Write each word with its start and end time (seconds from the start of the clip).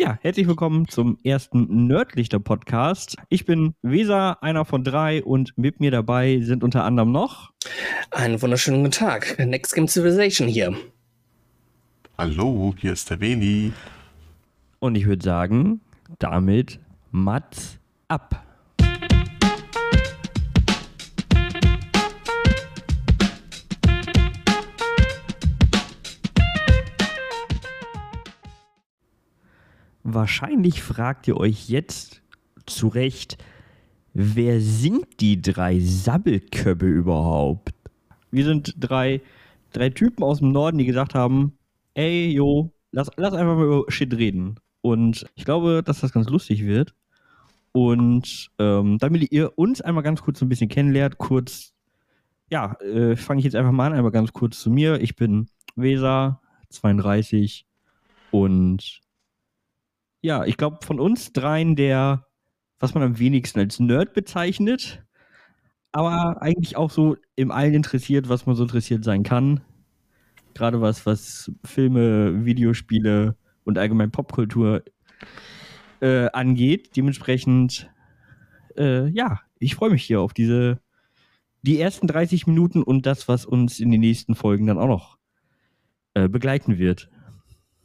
Ja, 0.00 0.18
herzlich 0.22 0.48
willkommen 0.48 0.88
zum 0.88 1.18
ersten 1.24 1.86
Nerdlichter-Podcast. 1.86 3.18
Ich 3.28 3.44
bin 3.44 3.74
Weser, 3.82 4.42
einer 4.42 4.64
von 4.64 4.82
drei, 4.82 5.22
und 5.22 5.52
mit 5.58 5.78
mir 5.78 5.90
dabei 5.90 6.40
sind 6.40 6.64
unter 6.64 6.84
anderem 6.84 7.12
noch. 7.12 7.52
Einen 8.10 8.40
wunderschönen 8.40 8.78
guten 8.78 8.92
Tag. 8.92 9.38
Next 9.38 9.74
Game 9.74 9.88
Civilization 9.88 10.48
hier. 10.48 10.74
Hallo, 12.16 12.74
hier 12.78 12.94
ist 12.94 13.10
der 13.10 13.20
Veni. 13.20 13.74
Und 14.78 14.94
ich 14.94 15.04
würde 15.04 15.22
sagen, 15.22 15.82
damit 16.18 16.80
Mats 17.10 17.78
ab. 18.08 18.42
Wahrscheinlich 30.12 30.82
fragt 30.82 31.28
ihr 31.28 31.36
euch 31.36 31.68
jetzt 31.68 32.20
zu 32.66 32.88
Recht, 32.88 33.38
wer 34.12 34.60
sind 34.60 35.06
die 35.20 35.40
drei 35.40 35.78
Sabbelköppe 35.78 36.84
überhaupt? 36.84 37.72
Wir 38.32 38.44
sind 38.44 38.74
drei, 38.76 39.20
drei 39.72 39.90
Typen 39.90 40.24
aus 40.24 40.40
dem 40.40 40.50
Norden, 40.50 40.78
die 40.78 40.84
gesagt 40.84 41.14
haben, 41.14 41.56
ey, 41.94 42.28
jo, 42.32 42.72
lass, 42.90 43.08
lass 43.16 43.34
einfach 43.34 43.54
mal 43.54 43.66
über 43.66 43.84
Shit 43.86 44.12
reden. 44.14 44.56
Und 44.80 45.26
ich 45.36 45.44
glaube, 45.44 45.82
dass 45.84 46.00
das 46.00 46.12
ganz 46.12 46.28
lustig 46.28 46.64
wird. 46.64 46.92
Und 47.70 48.50
ähm, 48.58 48.98
damit 48.98 49.30
ihr 49.30 49.56
uns 49.56 49.80
einmal 49.80 50.02
ganz 50.02 50.22
kurz 50.22 50.40
so 50.40 50.44
ein 50.44 50.48
bisschen 50.48 50.68
kennenlernt, 50.68 51.18
kurz, 51.18 51.72
ja, 52.50 52.72
äh, 52.80 53.14
fange 53.14 53.38
ich 53.38 53.44
jetzt 53.44 53.54
einfach 53.54 53.70
mal 53.70 53.86
an, 53.86 53.92
einmal 53.92 54.10
ganz 54.10 54.32
kurz 54.32 54.58
zu 54.58 54.70
mir. 54.70 55.00
Ich 55.00 55.14
bin 55.14 55.46
Weser, 55.76 56.40
32 56.70 57.64
und 58.32 59.02
ja, 60.22 60.44
ich 60.44 60.56
glaube, 60.56 60.78
von 60.84 61.00
uns 61.00 61.32
dreien 61.32 61.76
der, 61.76 62.26
was 62.78 62.94
man 62.94 63.02
am 63.02 63.18
wenigsten 63.18 63.60
als 63.60 63.80
Nerd 63.80 64.12
bezeichnet, 64.12 65.02
aber 65.92 66.40
eigentlich 66.42 66.76
auch 66.76 66.90
so 66.90 67.16
im 67.36 67.50
Allen 67.50 67.74
interessiert, 67.74 68.28
was 68.28 68.46
man 68.46 68.56
so 68.56 68.62
interessiert 68.62 69.04
sein 69.04 69.22
kann. 69.22 69.60
Gerade 70.54 70.80
was, 70.80 71.06
was 71.06 71.50
Filme, 71.64 72.44
Videospiele 72.44 73.36
und 73.64 73.78
allgemein 73.78 74.10
Popkultur 74.10 74.82
äh, 76.00 76.28
angeht. 76.32 76.96
Dementsprechend, 76.96 77.90
äh, 78.76 79.08
ja, 79.08 79.40
ich 79.58 79.74
freue 79.74 79.90
mich 79.90 80.04
hier 80.04 80.20
auf 80.20 80.32
diese, 80.32 80.80
die 81.62 81.80
ersten 81.80 82.06
30 82.06 82.46
Minuten 82.46 82.82
und 82.82 83.06
das, 83.06 83.28
was 83.28 83.46
uns 83.46 83.80
in 83.80 83.90
den 83.90 84.00
nächsten 84.00 84.34
Folgen 84.34 84.66
dann 84.66 84.78
auch 84.78 84.88
noch 84.88 85.18
äh, 86.14 86.28
begleiten 86.28 86.78
wird. 86.78 87.10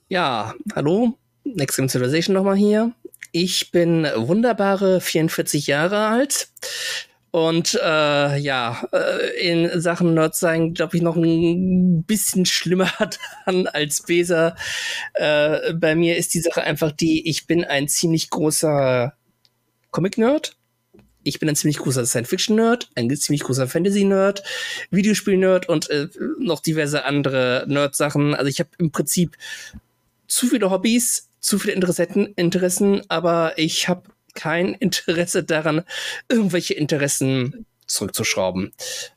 Ja, 0.08 0.54
hallo, 0.76 1.18
Next 1.46 1.78
Game 1.78 1.88
Civilization 1.88 2.34
nochmal 2.34 2.56
hier. 2.56 2.92
Ich 3.32 3.72
bin 3.72 4.08
wunderbare 4.16 5.00
44 5.00 5.68
Jahre 5.68 6.08
alt. 6.08 6.50
Und 7.32 7.78
äh, 7.84 8.38
ja, 8.38 8.88
äh, 8.94 9.50
in 9.52 9.82
Sachen 9.82 10.14
Nerd 10.14 10.36
sein, 10.36 10.74
glaube 10.74 10.96
ich, 10.96 11.04
noch 11.04 11.18
ein 11.18 12.04
bisschen 12.04 12.46
schlimmer 12.46 12.90
dran 13.46 13.68
als 13.68 14.04
Beser. 14.04 14.56
Äh, 15.16 15.74
bei 15.74 15.96
mir 15.96 16.16
ist 16.16 16.34
die 16.34 16.40
Sache 16.40 16.62
einfach 16.62 16.94
die, 16.94 17.28
ich 17.28 17.46
bin 17.46 17.66
ein 17.66 17.90
ziemlich 17.90 18.30
großer 18.30 19.14
Comic-Nerd. 19.92 20.56
Ich 21.24 21.40
bin 21.40 21.50
ein 21.50 21.58
ziemlich 21.58 21.80
großer 21.80 22.06
Science-Fiction-Nerd, 22.06 22.92
ein 22.96 23.14
ziemlich 23.18 23.44
großer 23.44 23.68
Fantasy-Nerd, 23.68 24.44
Videospiel-Nerd 24.92 25.68
und 25.68 25.90
äh, 25.90 26.08
noch 26.40 26.62
diverse 26.62 27.04
andere 27.04 27.66
Nerd-Sachen. 27.68 28.34
Also 28.34 28.48
ich 28.48 28.59
habe 28.59 28.70
im 28.78 28.92
Prinzip 28.92 29.36
zu 30.28 30.48
viele 30.48 30.70
Hobbys, 30.72 31.28
zu 31.46 31.60
viele 31.60 31.74
Interessen, 31.74 32.34
Interessen 32.36 33.08
aber 33.08 33.58
ich 33.58 33.88
habe 33.88 34.10
kein 34.34 34.74
Interesse 34.74 35.44
daran, 35.44 35.84
irgendwelche 36.28 36.74
Interessen 36.74 37.68
zurückzuschrauben. 37.86 38.74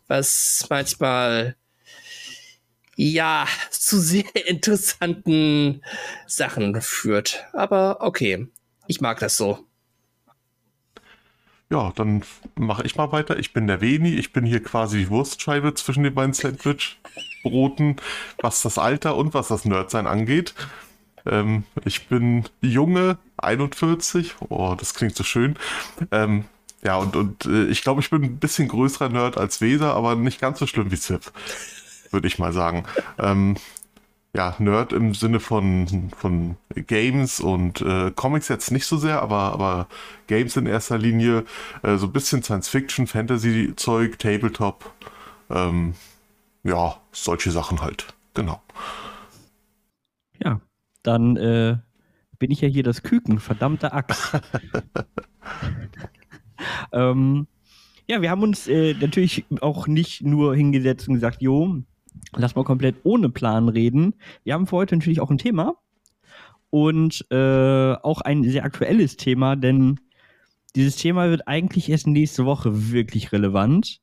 Was 0.08 0.66
manchmal 0.68 1.56
ja 2.96 3.46
zu 3.70 3.98
sehr 3.98 4.24
interessanten 4.46 5.82
Sachen 6.26 6.80
führt. 6.82 7.46
Aber 7.54 7.98
okay, 8.00 8.46
ich 8.86 9.00
mag 9.00 9.20
das 9.20 9.38
so. 9.38 9.64
Ja, 11.70 11.92
dann 11.96 12.24
mache 12.56 12.84
ich 12.84 12.96
mal 12.96 13.10
weiter. 13.12 13.38
Ich 13.38 13.54
bin 13.54 13.66
der 13.66 13.80
Veni. 13.80 14.14
Ich 14.14 14.32
bin 14.32 14.44
hier 14.44 14.62
quasi 14.62 14.98
die 14.98 15.10
Wurstscheibe 15.10 15.74
zwischen 15.74 16.02
den 16.02 16.14
beiden 16.14 16.32
Sandwich-Broten, 16.34 17.96
was 18.38 18.62
das 18.62 18.78
Alter 18.78 19.16
und 19.16 19.32
was 19.32 19.48
das 19.48 19.64
Nerdsein 19.64 20.06
angeht. 20.06 20.54
Ähm, 21.28 21.64
ich 21.84 22.08
bin 22.08 22.44
junge, 22.60 23.18
41. 23.38 24.36
Oh, 24.48 24.74
das 24.78 24.94
klingt 24.94 25.16
so 25.16 25.24
schön. 25.24 25.56
Ähm, 26.12 26.44
ja, 26.84 26.96
und, 26.96 27.16
und 27.16 27.46
äh, 27.46 27.66
ich 27.66 27.82
glaube, 27.82 28.00
ich 28.00 28.10
bin 28.10 28.22
ein 28.22 28.38
bisschen 28.38 28.68
größerer 28.68 29.08
Nerd 29.08 29.36
als 29.36 29.60
Weser, 29.60 29.94
aber 29.94 30.14
nicht 30.16 30.40
ganz 30.40 30.58
so 30.58 30.66
schlimm 30.66 30.90
wie 30.90 30.98
Zip, 30.98 31.32
würde 32.10 32.28
ich 32.28 32.38
mal 32.38 32.52
sagen. 32.52 32.84
Ähm, 33.18 33.56
ja, 34.34 34.54
Nerd 34.58 34.92
im 34.92 35.14
Sinne 35.14 35.40
von, 35.40 36.10
von 36.16 36.56
Games 36.74 37.40
und 37.40 37.80
äh, 37.80 38.12
Comics 38.14 38.48
jetzt 38.48 38.70
nicht 38.70 38.86
so 38.86 38.96
sehr, 38.96 39.22
aber, 39.22 39.52
aber 39.52 39.88
Games 40.26 40.56
in 40.56 40.66
erster 40.66 40.98
Linie, 40.98 41.44
äh, 41.82 41.96
so 41.96 42.06
ein 42.06 42.12
bisschen 42.12 42.42
Science-Fiction, 42.42 43.06
Fantasy-Zeug, 43.06 44.18
Tabletop, 44.18 44.92
ähm, 45.50 45.94
ja, 46.64 46.96
solche 47.12 47.50
Sachen 47.50 47.80
halt, 47.80 48.06
genau. 48.34 48.62
Dann 51.02 51.36
äh, 51.36 51.78
bin 52.38 52.50
ich 52.50 52.60
ja 52.60 52.68
hier 52.68 52.82
das 52.82 53.02
Küken, 53.02 53.38
verdammte 53.38 53.92
Axt. 53.92 54.32
ähm, 56.92 57.46
ja, 58.08 58.22
wir 58.22 58.30
haben 58.30 58.42
uns 58.42 58.68
äh, 58.68 58.94
natürlich 58.94 59.44
auch 59.60 59.86
nicht 59.86 60.22
nur 60.22 60.56
hingesetzt 60.56 61.08
und 61.08 61.14
gesagt, 61.14 61.42
jo, 61.42 61.82
lass 62.36 62.54
mal 62.54 62.64
komplett 62.64 62.96
ohne 63.04 63.28
Plan 63.28 63.68
reden. 63.68 64.14
Wir 64.44 64.54
haben 64.54 64.66
für 64.66 64.76
heute 64.76 64.96
natürlich 64.96 65.20
auch 65.20 65.30
ein 65.30 65.38
Thema 65.38 65.76
und 66.70 67.26
äh, 67.30 67.92
auch 67.94 68.20
ein 68.20 68.44
sehr 68.44 68.64
aktuelles 68.64 69.16
Thema, 69.16 69.56
denn 69.56 70.00
dieses 70.76 70.96
Thema 70.96 71.28
wird 71.30 71.48
eigentlich 71.48 71.88
erst 71.88 72.06
nächste 72.06 72.44
Woche 72.44 72.92
wirklich 72.92 73.32
relevant. 73.32 74.00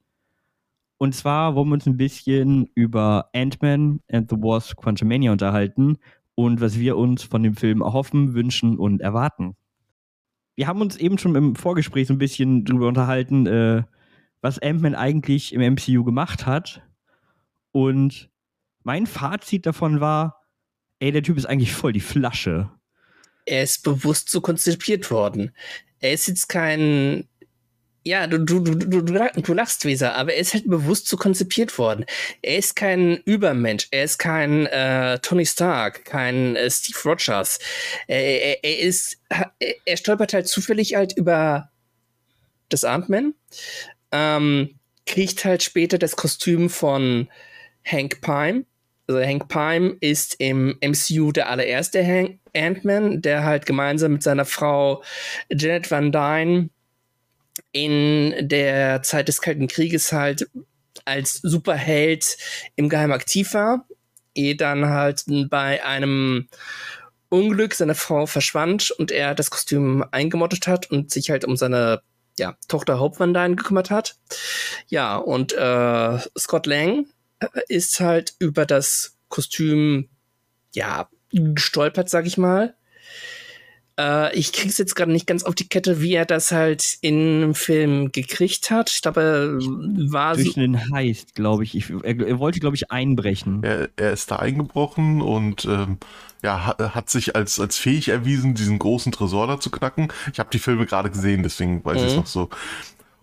Und 0.97 1.13
zwar 1.13 1.55
wollen 1.55 1.69
wir 1.69 1.73
uns 1.75 1.85
ein 1.85 1.97
bisschen 1.97 2.69
über 2.73 3.29
Ant-Man 3.33 4.01
and 4.11 4.29
the 4.29 4.37
Wasp 4.37 4.77
Quantumania 4.77 5.31
unterhalten 5.31 5.97
und 6.35 6.61
was 6.61 6.79
wir 6.79 6.97
uns 6.97 7.23
von 7.23 7.41
dem 7.43 7.55
Film 7.55 7.81
erhoffen, 7.81 8.33
wünschen 8.33 8.77
und 8.77 9.01
erwarten. 9.01 9.55
Wir 10.55 10.67
haben 10.67 10.81
uns 10.81 10.97
eben 10.97 11.17
schon 11.17 11.35
im 11.35 11.55
Vorgespräch 11.55 12.07
so 12.07 12.13
ein 12.13 12.19
bisschen 12.19 12.63
drüber 12.63 12.87
unterhalten, 12.87 13.45
äh, 13.47 13.83
was 14.41 14.59
Ant-Man 14.59 14.95
eigentlich 14.95 15.53
im 15.53 15.61
MCU 15.61 16.03
gemacht 16.03 16.45
hat. 16.45 16.81
Und 17.71 18.29
mein 18.83 19.07
Fazit 19.07 19.65
davon 19.65 19.99
war, 19.99 20.41
ey, 20.99 21.11
der 21.11 21.23
Typ 21.23 21.37
ist 21.37 21.45
eigentlich 21.45 21.73
voll 21.73 21.93
die 21.93 21.99
Flasche. 21.99 22.69
Er 23.45 23.63
ist 23.63 23.83
bewusst 23.83 24.29
so 24.29 24.41
konzipiert 24.41 25.11
worden. 25.11 25.51
Er 25.99 26.13
ist 26.13 26.27
jetzt 26.27 26.47
kein 26.47 27.27
ja, 28.05 28.27
du, 28.27 28.37
du, 28.37 28.59
du, 28.59 28.75
du, 28.75 29.01
du 29.01 29.53
lachst, 29.53 29.83
Weser, 29.83 30.13
aber 30.13 30.33
er 30.33 30.39
ist 30.39 30.53
halt 30.53 30.69
bewusst 30.69 31.07
so 31.07 31.17
konzipiert 31.17 31.75
worden. 31.79 32.05
Er 32.43 32.57
ist 32.57 32.75
kein 32.75 33.17
Übermensch, 33.25 33.87
er 33.89 34.03
ist 34.03 34.19
kein 34.19 34.67
äh, 34.67 35.17
Tony 35.19 35.45
Stark, 35.45 36.05
kein 36.05 36.55
äh, 36.55 36.69
Steve 36.69 36.99
Rogers. 37.03 37.57
Er, 38.07 38.19
er, 38.19 38.63
er 38.63 38.79
ist, 38.79 39.19
er 39.85 39.97
stolpert 39.97 40.33
halt 40.33 40.47
zufällig 40.47 40.93
halt 40.93 41.17
über 41.17 41.71
das 42.69 42.83
Ant-Man, 42.83 43.33
ähm, 44.11 44.79
kriegt 45.07 45.43
halt 45.43 45.63
später 45.63 45.97
das 45.97 46.15
Kostüm 46.15 46.69
von 46.69 47.27
Hank 47.83 48.21
Pym. 48.21 48.67
Also 49.07 49.21
Hank 49.21 49.47
Pym 49.47 49.97
ist 49.99 50.35
im 50.39 50.77
MCU 50.79 51.31
der 51.31 51.49
allererste 51.49 52.37
Ant-Man, 52.55 53.23
der 53.23 53.43
halt 53.43 53.65
gemeinsam 53.65 54.13
mit 54.13 54.23
seiner 54.23 54.45
Frau 54.45 55.03
Janet 55.49 55.89
Van 55.89 56.11
Dyne 56.11 56.69
in 57.71 58.47
der 58.47 59.01
Zeit 59.03 59.27
des 59.27 59.41
Kalten 59.41 59.67
Krieges 59.67 60.11
halt 60.11 60.49
als 61.05 61.35
Superheld 61.35 62.37
im 62.75 62.89
Geheim 62.89 63.11
aktiv 63.11 63.53
war, 63.53 63.85
ehe 64.33 64.55
dann 64.55 64.87
halt 64.87 65.23
bei 65.49 65.83
einem 65.83 66.47
Unglück 67.29 67.73
seine 67.73 67.95
Frau 67.95 68.25
verschwand 68.25 68.91
und 68.91 69.11
er 69.11 69.35
das 69.35 69.49
Kostüm 69.49 70.05
eingemottet 70.11 70.67
hat 70.67 70.89
und 70.91 71.11
sich 71.11 71.29
halt 71.29 71.45
um 71.45 71.57
seine 71.57 72.01
ja, 72.37 72.57
Tochter 72.67 72.97
Dyne 73.19 73.55
gekümmert 73.55 73.91
hat. 73.91 74.17
Ja, 74.87 75.17
und 75.17 75.53
äh, 75.53 76.19
Scott 76.37 76.65
Lang 76.65 77.07
äh, 77.39 77.47
ist 77.67 77.99
halt 77.99 78.35
über 78.39 78.65
das 78.65 79.17
Kostüm 79.29 80.09
ja 80.73 81.09
gestolpert, 81.31 82.09
sag 82.09 82.25
ich 82.25 82.37
mal. 82.37 82.75
Äh, 83.99 84.35
ich 84.37 84.51
krieg's 84.51 84.77
jetzt 84.77 84.95
gerade 84.95 85.11
nicht 85.11 85.25
ganz 85.27 85.43
auf 85.43 85.55
die 85.55 85.67
Kette, 85.69 86.01
wie 86.01 86.13
er 86.13 86.25
das 86.25 86.51
halt 86.51 86.83
im 87.01 87.55
Film 87.55 88.11
gekriegt 88.11 88.69
hat. 88.71 88.89
Ich 88.89 89.01
glaube, 89.01 89.21
er 89.21 90.11
war 90.11 90.35
Durch 90.35 90.53
so. 90.53 90.59
einen 90.59 90.91
Heist, 90.93 91.35
glaube 91.35 91.63
ich. 91.63 91.75
ich 91.75 91.89
er, 92.03 92.19
er 92.19 92.39
wollte, 92.39 92.59
glaube 92.59 92.75
ich, 92.75 92.91
einbrechen. 92.91 93.63
Er, 93.63 93.89
er 93.95 94.11
ist 94.11 94.31
da 94.31 94.37
eingebrochen 94.37 95.21
und 95.21 95.65
ähm, 95.65 95.97
ja, 96.43 96.65
hat, 96.65 96.79
hat 96.95 97.09
sich 97.09 97.35
als, 97.35 97.59
als 97.59 97.77
fähig 97.77 98.09
erwiesen, 98.09 98.53
diesen 98.53 98.79
großen 98.79 99.11
Tresor 99.11 99.47
da 99.47 99.59
zu 99.59 99.71
knacken. 99.71 100.09
Ich 100.33 100.39
habe 100.39 100.49
die 100.51 100.59
Filme 100.59 100.85
gerade 100.85 101.09
gesehen, 101.09 101.43
deswegen 101.43 101.83
weiß 101.83 101.97
ich 102.01 102.07
es 102.07 102.11
Mhm. 102.13 102.19
noch 102.19 102.27
so. 102.27 102.49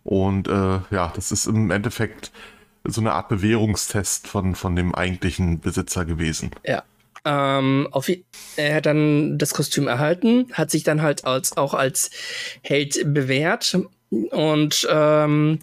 Und 0.05 0.49
äh, 0.49 0.81
ja, 0.91 1.13
das 1.15 1.31
ist 1.33 1.47
im 1.47 1.71
Endeffekt 1.71 2.33
so 2.85 3.01
eine 3.01 3.13
Art 3.13 3.29
Bewährungstest 3.29 4.27
von, 4.27 4.57
von 4.57 4.75
dem 4.75 4.93
eigentlichen 4.95 5.61
Besitzer 5.61 6.05
gewesen. 6.05 6.51
Ja. 6.67 6.83
Ähm, 7.25 7.89
auf, 7.93 8.11
er 8.57 8.75
hat 8.75 8.87
dann 8.87 9.39
das 9.39 9.55
Kostüm 9.55 9.87
erhalten, 9.87 10.49
hat 10.53 10.71
sich 10.71 10.83
dann 10.83 11.03
halt 11.03 11.25
als, 11.25 11.57
auch 11.57 11.75
als 11.75 12.11
Held 12.63 13.01
bewährt 13.15 13.79
und 14.31 14.87
ähm, 14.91 15.59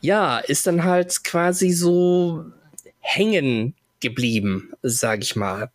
ja, 0.00 0.38
ist 0.38 0.66
dann 0.66 0.84
halt 0.84 1.24
quasi 1.24 1.72
so 1.72 2.44
hängen 3.00 3.74
geblieben, 4.00 4.72
sag 4.82 5.22
ich 5.22 5.36
mal. 5.36 5.70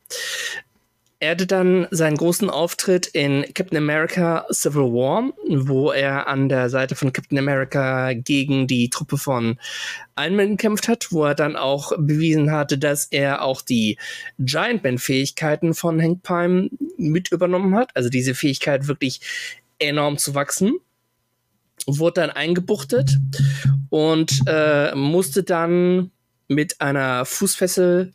Er 1.25 1.31
hatte 1.31 1.47
dann 1.47 1.87
seinen 1.89 2.17
großen 2.17 2.51
Auftritt 2.51 3.07
in 3.07 3.51
Captain 3.55 3.79
America 3.79 4.45
Civil 4.51 4.93
War, 4.93 5.33
wo 5.49 5.91
er 5.91 6.27
an 6.27 6.49
der 6.49 6.69
Seite 6.69 6.93
von 6.93 7.13
Captain 7.13 7.39
America 7.39 8.13
gegen 8.13 8.67
die 8.67 8.91
Truppe 8.91 9.17
von 9.17 9.59
Iron 10.19 10.35
Man 10.35 10.49
gekämpft 10.51 10.87
hat, 10.87 11.07
wo 11.11 11.25
er 11.25 11.33
dann 11.33 11.55
auch 11.55 11.93
bewiesen 11.97 12.51
hatte, 12.51 12.77
dass 12.77 13.05
er 13.05 13.41
auch 13.41 13.63
die 13.63 13.97
Giant 14.37 14.83
Man-Fähigkeiten 14.83 15.73
von 15.73 15.99
Hank 15.99 16.21
Pym 16.21 16.69
mit 16.95 17.31
übernommen 17.31 17.73
hat. 17.73 17.89
Also 17.95 18.09
diese 18.09 18.35
Fähigkeit 18.35 18.87
wirklich 18.87 19.19
enorm 19.79 20.19
zu 20.19 20.35
wachsen. 20.35 20.77
Wurde 21.87 22.21
dann 22.21 22.29
eingebuchtet 22.29 23.17
und 23.89 24.41
äh, 24.45 24.93
musste 24.93 25.41
dann 25.41 26.11
mit 26.47 26.81
einer 26.81 27.25
Fußfessel 27.25 28.13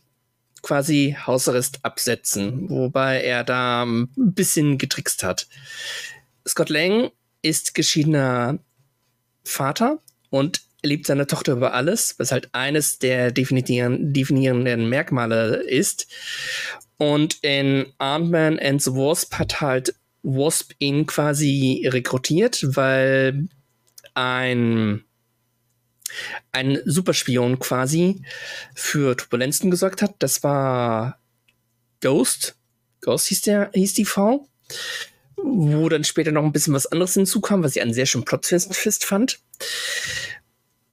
quasi 0.61 1.17
Hausarrest 1.25 1.79
absetzen, 1.83 2.69
wobei 2.69 3.21
er 3.21 3.43
da 3.43 3.83
ein 3.83 4.09
bisschen 4.15 4.77
getrickst 4.77 5.23
hat. 5.23 5.47
Scott 6.47 6.69
Lang 6.69 7.11
ist 7.41 7.73
geschiedener 7.73 8.59
Vater 9.43 9.99
und 10.29 10.61
liebt 10.83 11.05
seine 11.05 11.27
Tochter 11.27 11.53
über 11.53 11.73
alles, 11.73 12.15
was 12.17 12.31
halt 12.31 12.49
eines 12.53 12.99
der 12.99 13.31
definieren, 13.31 14.13
definierenden 14.13 14.89
Merkmale 14.89 15.57
ist. 15.57 16.07
Und 16.97 17.37
in 17.43 17.87
Ant-Man 17.97 18.59
and 18.59 18.81
the 18.81 18.91
Wasp 18.91 19.35
hat 19.35 19.61
halt 19.61 19.93
Wasp 20.23 20.73
ihn 20.79 21.05
quasi 21.07 21.87
rekrutiert, 21.91 22.75
weil 22.75 23.47
ein 24.13 25.03
ein 26.51 26.79
Superspion 26.85 27.59
quasi 27.59 28.21
für 28.75 29.15
Turbulenzen 29.15 29.71
gesorgt 29.71 30.01
hat. 30.01 30.15
Das 30.19 30.43
war 30.43 31.19
Ghost. 32.01 32.55
Ghost 33.01 33.27
hieß, 33.27 33.41
der, 33.41 33.71
hieß 33.73 33.93
die 33.93 34.05
Frau. 34.05 34.47
Wo 35.37 35.89
dann 35.89 36.03
später 36.03 36.31
noch 36.31 36.43
ein 36.43 36.51
bisschen 36.51 36.73
was 36.73 36.87
anderes 36.87 37.13
hinzukam, 37.13 37.63
was 37.63 37.75
ich 37.75 37.81
einen 37.81 37.93
sehr 37.93 38.05
schönen 38.05 38.25
Plot-Twist 38.25 39.05
fand. 39.05 39.39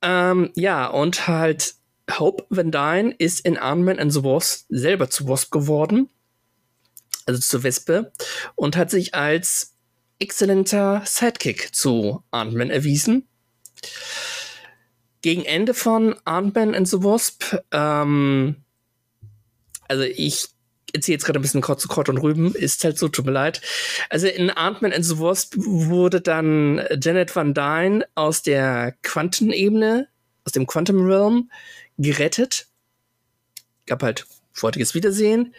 Ähm, 0.00 0.50
ja, 0.54 0.86
und 0.86 1.26
halt 1.26 1.74
Hope 2.18 2.46
Van 2.48 2.70
Dyne 2.70 3.14
ist 3.18 3.40
in 3.40 3.58
Ant-Man 3.58 3.98
and 3.98 4.12
the 4.12 4.22
Wasp 4.22 4.64
selber 4.68 5.10
zu 5.10 5.28
Wasp 5.28 5.50
geworden. 5.50 6.08
Also 7.26 7.40
zur 7.40 7.62
Wespe. 7.62 8.12
Und 8.54 8.76
hat 8.76 8.90
sich 8.90 9.14
als 9.14 9.74
exzellenter 10.18 11.02
Sidekick 11.04 11.74
zu 11.74 12.22
Ant-Man 12.30 12.70
erwiesen 12.70 13.28
gegen 15.22 15.44
Ende 15.44 15.74
von 15.74 16.14
Ant-Man 16.24 16.74
and 16.74 16.88
the 16.88 17.02
Wasp, 17.02 17.56
ähm, 17.72 18.56
also 19.88 20.04
ich 20.04 20.48
erzähle 20.92 21.14
jetzt 21.14 21.24
gerade 21.24 21.38
ein 21.38 21.42
bisschen 21.42 21.60
kurz 21.60 21.82
zu 21.82 21.88
Kort 21.88 22.08
und 22.08 22.18
Rüben, 22.18 22.54
ist 22.54 22.84
halt 22.84 22.98
so, 22.98 23.08
tut 23.08 23.26
mir 23.26 23.32
leid. 23.32 23.60
Also 24.10 24.26
in 24.26 24.50
Ant-Man 24.50 24.92
and 24.92 25.04
the 25.04 25.18
Wasp 25.18 25.54
wurde 25.56 26.20
dann 26.20 26.82
Janet 27.00 27.34
Van 27.34 27.54
Dyne 27.54 28.06
aus 28.14 28.42
der 28.42 28.94
Quantenebene, 29.02 30.08
aus 30.44 30.52
dem 30.52 30.66
Quantum 30.66 31.04
Realm 31.04 31.50
gerettet. 31.98 32.68
Gab 33.86 34.02
halt 34.02 34.26
freudiges 34.52 34.94
Wiedersehen. 34.94 35.54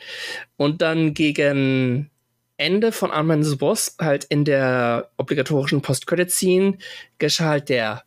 Und 0.58 0.82
dann 0.82 1.14
gegen 1.14 2.10
Ende 2.58 2.92
von 2.92 3.12
Ant-Man 3.12 3.40
and 3.40 3.46
the 3.46 3.62
Wasp, 3.62 4.02
halt 4.02 4.26
in 4.26 4.46
der 4.46 5.12
obligatorischen 5.18 5.82
Post-Credit-Scene, 5.82 6.78
geschah 7.18 7.50
halt 7.50 7.70
der 7.70 8.04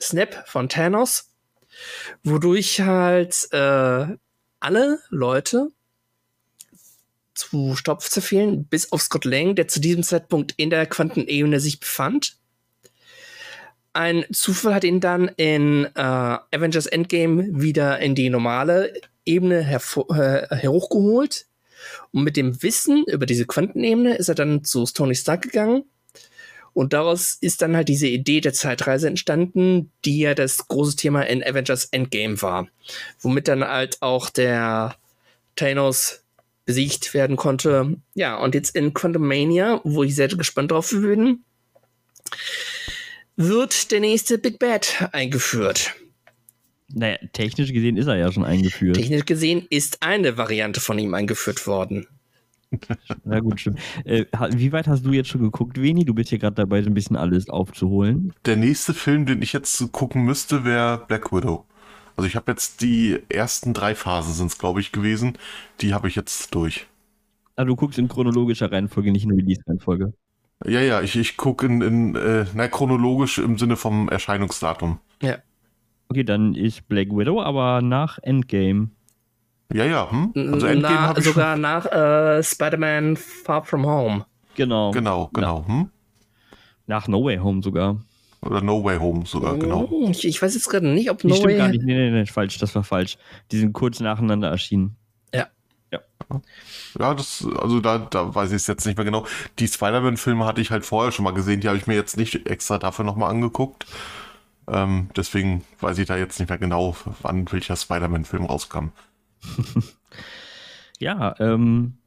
Snap 0.00 0.48
von 0.48 0.68
Thanos, 0.68 1.30
wodurch 2.22 2.80
halt 2.80 3.48
äh, 3.52 4.06
alle 4.60 4.98
Leute 5.10 5.68
zu 7.34 7.74
Stopp 7.74 8.02
zerfehlen, 8.02 8.64
bis 8.66 8.92
auf 8.92 9.02
Scott 9.02 9.24
Lang, 9.24 9.54
der 9.54 9.68
zu 9.68 9.80
diesem 9.80 10.02
Zeitpunkt 10.02 10.54
in 10.56 10.70
der 10.70 10.86
Quantenebene 10.86 11.60
sich 11.60 11.80
befand. 11.80 12.36
Ein 13.92 14.24
Zufall 14.32 14.74
hat 14.74 14.84
ihn 14.84 15.00
dann 15.00 15.28
in 15.36 15.84
äh, 15.84 16.00
Avengers 16.00 16.86
Endgame 16.86 17.48
wieder 17.52 17.98
in 18.00 18.14
die 18.14 18.30
normale 18.30 18.92
Ebene 19.24 19.60
äh, 19.60 20.68
hochgeholt. 20.68 21.46
Und 22.12 22.24
mit 22.24 22.36
dem 22.36 22.62
Wissen 22.62 23.04
über 23.06 23.26
diese 23.26 23.46
Quantenebene 23.46 24.16
ist 24.16 24.28
er 24.28 24.34
dann 24.34 24.64
zu 24.64 24.84
Tony 24.84 25.14
Stark 25.14 25.42
gegangen 25.42 25.84
und 26.74 26.92
daraus 26.92 27.38
ist 27.40 27.62
dann 27.62 27.76
halt 27.76 27.88
diese 27.88 28.08
Idee 28.08 28.40
der 28.40 28.52
Zeitreise 28.52 29.08
entstanden, 29.08 29.90
die 30.04 30.18
ja 30.18 30.34
das 30.34 30.68
große 30.68 30.96
Thema 30.96 31.22
in 31.22 31.42
Avengers 31.42 31.86
Endgame 31.86 32.40
war. 32.42 32.68
Womit 33.20 33.48
dann 33.48 33.64
halt 33.64 34.02
auch 34.02 34.28
der 34.28 34.96
Thanos 35.56 36.24
besiegt 36.66 37.14
werden 37.14 37.36
konnte. 37.36 37.96
Ja, 38.14 38.36
und 38.36 38.54
jetzt 38.54 38.74
in 38.74 38.92
Quantum 38.92 39.26
Mania, 39.26 39.80
wo 39.84 40.02
ich 40.02 40.14
sehr 40.14 40.28
gespannt 40.28 40.72
drauf 40.72 40.90
bin, 40.90 41.44
wird 43.36 43.90
der 43.90 44.00
nächste 44.00 44.38
Big 44.38 44.58
Bad 44.58 45.08
eingeführt. 45.12 45.94
Naja, 46.88 47.18
technisch 47.32 47.72
gesehen 47.72 47.96
ist 47.96 48.06
er 48.06 48.16
ja 48.16 48.30
schon 48.30 48.44
eingeführt. 48.44 48.96
Technisch 48.96 49.24
gesehen 49.24 49.66
ist 49.70 50.02
eine 50.02 50.36
Variante 50.36 50.80
von 50.80 50.98
ihm 50.98 51.14
eingeführt 51.14 51.66
worden. 51.66 52.06
Na 53.24 53.40
gut, 53.40 53.60
stimmt. 53.60 53.78
Äh, 54.04 54.26
wie 54.50 54.72
weit 54.72 54.86
hast 54.86 55.04
du 55.04 55.12
jetzt 55.12 55.28
schon 55.28 55.42
geguckt, 55.42 55.80
Veni? 55.80 56.04
Du 56.04 56.14
bist 56.14 56.30
hier 56.30 56.38
gerade 56.38 56.56
dabei, 56.56 56.82
so 56.82 56.90
ein 56.90 56.94
bisschen 56.94 57.16
alles 57.16 57.48
aufzuholen. 57.48 58.32
Der 58.44 58.56
nächste 58.56 58.94
Film, 58.94 59.26
den 59.26 59.42
ich 59.42 59.52
jetzt 59.52 59.92
gucken 59.92 60.24
müsste, 60.24 60.64
wäre 60.64 61.04
Black 61.06 61.32
Widow. 61.32 61.64
Also 62.16 62.28
ich 62.28 62.36
habe 62.36 62.52
jetzt 62.52 62.80
die 62.80 63.18
ersten 63.28 63.74
drei 63.74 63.94
Phasen 63.94 64.34
sind 64.34 64.46
es, 64.48 64.58
glaube 64.58 64.80
ich, 64.80 64.92
gewesen. 64.92 65.36
Die 65.80 65.94
habe 65.94 66.08
ich 66.08 66.14
jetzt 66.14 66.54
durch. 66.54 66.86
Ah, 67.56 67.64
du 67.64 67.76
guckst 67.76 67.98
in 67.98 68.08
chronologischer 68.08 68.70
Reihenfolge, 68.70 69.12
nicht 69.12 69.24
in 69.24 69.32
Release-Reihenfolge. 69.32 70.12
Ja, 70.64 70.80
ja, 70.80 71.02
ich, 71.02 71.16
ich 71.16 71.36
gucke 71.36 71.66
in, 71.66 71.82
in 71.82 72.16
äh, 72.16 72.46
na, 72.54 72.68
chronologisch 72.68 73.38
im 73.38 73.58
Sinne 73.58 73.76
vom 73.76 74.08
Erscheinungsdatum. 74.08 74.98
Ja. 75.22 75.38
Okay, 76.08 76.24
dann 76.24 76.54
ist 76.54 76.88
Black 76.88 77.08
Widow, 77.10 77.42
aber 77.42 77.82
nach 77.82 78.18
Endgame. 78.22 78.90
Ja, 79.74 79.84
ja, 79.84 80.08
hm? 80.08 80.32
Also 80.52 80.66
Endgame 80.66 80.94
Na, 80.94 81.10
ich 81.10 81.24
schon. 81.24 81.32
sogar 81.34 81.56
nach 81.56 81.86
äh, 81.86 82.42
Spider-Man 82.42 83.16
Far 83.16 83.64
From 83.64 83.84
Home. 83.84 84.24
Genau. 84.54 84.92
Genau, 84.92 85.30
genau. 85.32 85.66
Hm? 85.66 85.90
Nach 86.86 87.08
No 87.08 87.24
Way 87.24 87.38
Home 87.38 87.60
sogar. 87.60 87.96
Oder 88.40 88.60
No 88.60 88.84
Way 88.84 88.98
Home 88.98 89.26
sogar, 89.26 89.56
genau. 89.56 89.88
Oh, 89.90 90.08
Ich, 90.10 90.24
ich 90.24 90.40
weiß 90.40 90.54
jetzt 90.54 90.68
gerade 90.68 90.86
nicht, 90.86 91.10
ob 91.10 91.24
Nee, 91.24 91.30
No 91.30 91.36
stimmt 91.36 91.50
Way 91.50 91.58
gar 91.58 91.68
nicht. 91.68 91.82
Nee, 91.82 91.94
nee, 91.94 92.10
nee, 92.10 92.26
falsch. 92.26 92.58
Das 92.58 92.74
war 92.76 92.84
falsch. 92.84 93.18
Die 93.50 93.58
sind 93.58 93.72
kurz 93.72 93.98
nacheinander 93.98 94.48
erschienen. 94.48 94.96
Ja, 96.98 97.14
das, 97.14 97.46
also 97.60 97.80
da, 97.80 97.98
da 97.98 98.34
weiß 98.34 98.50
ich 98.50 98.56
es 98.56 98.66
jetzt 98.66 98.86
nicht 98.86 98.96
mehr 98.96 99.04
genau. 99.04 99.26
Die 99.58 99.66
Spider-Man-Filme 99.66 100.44
hatte 100.44 100.60
ich 100.60 100.70
halt 100.70 100.84
vorher 100.84 101.10
schon 101.12 101.24
mal 101.24 101.32
gesehen, 101.32 101.60
die 101.60 101.68
habe 101.68 101.76
ich 101.76 101.86
mir 101.86 101.94
jetzt 101.94 102.16
nicht 102.16 102.48
extra 102.48 102.78
dafür 102.78 103.04
nochmal 103.04 103.30
angeguckt. 103.30 103.86
Ähm, 104.68 105.08
deswegen 105.16 105.64
weiß 105.80 105.98
ich 105.98 106.06
da 106.06 106.16
jetzt 106.16 106.38
nicht 106.38 106.48
mehr 106.48 106.58
genau, 106.58 106.96
wann 107.22 107.50
welcher 107.50 107.76
Spider-Man-Film 107.76 108.46
rauskam. 108.46 108.90
Ja, 110.98 111.34
ähm, 111.38 111.98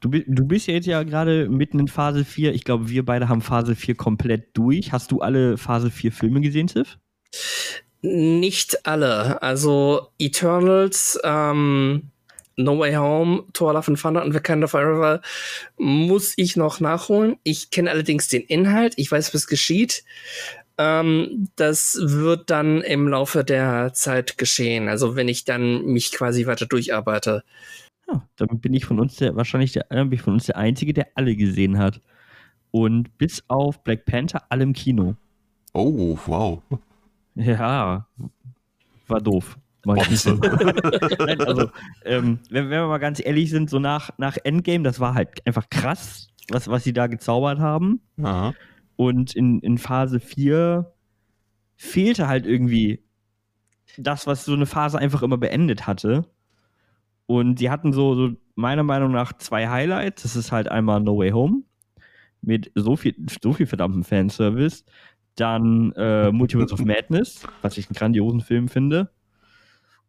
du, 0.00 0.08
du 0.08 0.46
bist 0.46 0.66
ja 0.66 0.74
jetzt 0.74 0.86
ja 0.86 1.02
gerade 1.02 1.48
mitten 1.48 1.78
in 1.78 1.88
Phase 1.88 2.24
4. 2.24 2.54
Ich 2.54 2.64
glaube, 2.64 2.88
wir 2.88 3.04
beide 3.04 3.28
haben 3.28 3.42
Phase 3.42 3.74
4 3.74 3.96
komplett 3.96 4.56
durch. 4.56 4.92
Hast 4.92 5.12
du 5.12 5.20
alle 5.20 5.58
Phase 5.58 5.90
4 5.90 6.12
Filme 6.12 6.40
gesehen, 6.40 6.68
Tiff? 6.68 6.98
Nicht 8.02 8.86
alle. 8.86 9.42
Also 9.42 10.08
Eternals, 10.18 11.20
ähm, 11.22 12.10
No 12.56 12.78
Way 12.78 12.94
Home, 12.94 13.44
Thor 13.52 13.72
Love 13.72 13.88
and 13.88 14.00
Thunder 14.00 14.24
und 14.24 14.34
Wakanda 14.34 14.66
Forever 14.66 15.20
muss 15.76 16.34
ich 16.36 16.56
noch 16.56 16.80
nachholen. 16.80 17.36
Ich 17.42 17.70
kenne 17.70 17.90
allerdings 17.90 18.28
den 18.28 18.42
Inhalt. 18.42 18.94
Ich 18.96 19.10
weiß, 19.10 19.34
was 19.34 19.46
geschieht. 19.46 20.04
Ähm, 20.80 21.48
das 21.56 21.98
wird 22.00 22.48
dann 22.48 22.80
im 22.80 23.06
Laufe 23.06 23.44
der 23.44 23.92
Zeit 23.92 24.38
geschehen. 24.38 24.88
Also 24.88 25.14
wenn 25.14 25.28
ich 25.28 25.44
dann 25.44 25.84
mich 25.84 26.10
quasi 26.10 26.46
weiter 26.46 26.64
durcharbeite. 26.64 27.44
Ja, 28.08 28.26
dann 28.36 28.60
bin 28.60 28.72
ich 28.72 28.86
von 28.86 28.98
uns 28.98 29.16
der, 29.16 29.36
wahrscheinlich 29.36 29.72
der, 29.72 29.84
dann 29.90 30.08
bin 30.08 30.18
ich 30.18 30.22
von 30.22 30.32
uns 30.32 30.46
der 30.46 30.56
Einzige, 30.56 30.94
der 30.94 31.08
alle 31.16 31.36
gesehen 31.36 31.76
hat. 31.76 32.00
Und 32.70 33.18
bis 33.18 33.44
auf 33.48 33.84
Black 33.84 34.06
Panther 34.06 34.44
alle 34.48 34.62
im 34.62 34.72
Kino. 34.72 35.16
Oh, 35.74 36.18
wow. 36.24 36.62
Ja, 37.34 38.06
war 39.06 39.20
doof. 39.20 39.58
War 39.84 39.96
ich 39.98 40.10
nicht 40.10 40.22
so. 40.22 40.34
Nein, 40.34 41.40
also, 41.42 41.70
ähm, 42.06 42.38
wenn, 42.48 42.70
wenn 42.70 42.70
wir 42.70 42.86
mal 42.86 42.98
ganz 42.98 43.20
ehrlich 43.22 43.50
sind, 43.50 43.68
so 43.68 43.78
nach, 43.78 44.10
nach 44.16 44.38
Endgame, 44.44 44.82
das 44.82 44.98
war 44.98 45.12
halt 45.12 45.46
einfach 45.46 45.68
krass, 45.68 46.28
was, 46.48 46.68
was 46.68 46.84
sie 46.84 46.94
da 46.94 47.06
gezaubert 47.06 47.58
haben. 47.58 48.00
Aha. 48.22 48.54
Und 49.00 49.34
in, 49.34 49.60
in 49.60 49.78
Phase 49.78 50.20
4 50.20 50.92
fehlte 51.74 52.28
halt 52.28 52.44
irgendwie 52.44 53.02
das, 53.96 54.26
was 54.26 54.44
so 54.44 54.52
eine 54.52 54.66
Phase 54.66 54.98
einfach 54.98 55.22
immer 55.22 55.38
beendet 55.38 55.86
hatte. 55.86 56.26
Und 57.24 57.60
die 57.60 57.70
hatten 57.70 57.94
so, 57.94 58.14
so 58.14 58.36
meiner 58.56 58.82
Meinung 58.82 59.10
nach 59.10 59.32
zwei 59.38 59.70
Highlights. 59.70 60.24
Das 60.24 60.36
ist 60.36 60.52
halt 60.52 60.68
einmal 60.68 61.00
No 61.00 61.16
Way 61.16 61.30
Home 61.30 61.62
mit 62.42 62.72
so 62.74 62.94
viel, 62.94 63.14
so 63.42 63.54
viel 63.54 63.64
verdammten 63.64 64.04
Fanservice. 64.04 64.84
Dann 65.34 65.92
äh, 65.92 66.30
Multiverse 66.30 66.74
of 66.74 66.84
Madness, 66.84 67.46
was 67.62 67.78
ich 67.78 67.88
einen 67.88 67.96
grandiosen 67.96 68.42
Film 68.42 68.68
finde. 68.68 69.08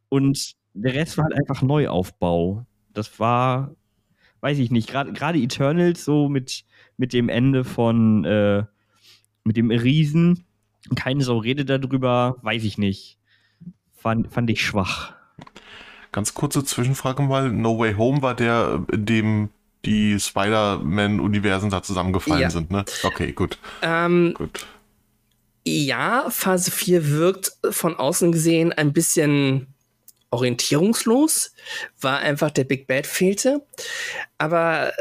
Und 0.10 0.56
der 0.74 0.96
Rest 0.96 1.18
war 1.18 1.24
halt 1.24 1.36
einfach 1.36 1.62
Neuaufbau. 1.62 2.66
Das 2.92 3.22
war, 3.22 3.74
weiß 4.42 4.60
ich 4.60 4.70
nicht, 4.70 4.90
gerade 4.90 5.40
Eternals 5.40 6.04
so 6.04 6.28
mit, 6.28 6.66
mit 6.98 7.14
dem 7.14 7.30
Ende 7.30 7.64
von, 7.64 8.26
äh, 8.26 8.66
mit 9.44 9.58
dem 9.58 9.72
Riesen. 9.72 10.46
Keine 10.96 11.24
Sau 11.24 11.38
redet 11.38 11.70
darüber, 11.70 12.38
weiß 12.42 12.64
ich 12.64 12.78
nicht. 12.78 13.18
Fand, 13.96 14.34
fand 14.34 14.50
ich 14.50 14.66
schwach. 14.66 15.14
Ganz 16.12 16.34
kurze 16.34 16.64
Zwischenfrage 16.64 17.22
mal. 17.24 17.52
No 17.52 17.78
Way 17.80 17.94
Home 17.96 18.22
war 18.22 18.36
der, 18.36 18.84
in 18.92 19.06
dem 19.06 19.50
die 19.86 20.20
Spider-Man-Universen 20.20 21.70
da 21.70 21.82
zusammengefallen 21.84 22.42
Ja. 22.42 22.50
sind, 22.50 22.70
ne? 22.72 22.84
Okay, 23.04 23.32
gut. 23.32 23.58
Ähm, 23.82 24.34
Gut. 24.38 24.66
ja, 25.66 26.30
Phase 26.30 26.70
4 26.72 27.10
wirkt 27.10 27.54
von 27.70 27.96
außen 27.96 28.32
gesehen 28.32 28.74
ein 28.74 28.94
bisschen 28.94 29.68
orientierungslos, 30.32 31.54
war 32.00 32.20
einfach 32.20 32.52
der 32.52 32.64
Big 32.64 32.88
Bad 32.88 33.06
fehlte. 33.08 33.66
Aber 34.38 34.92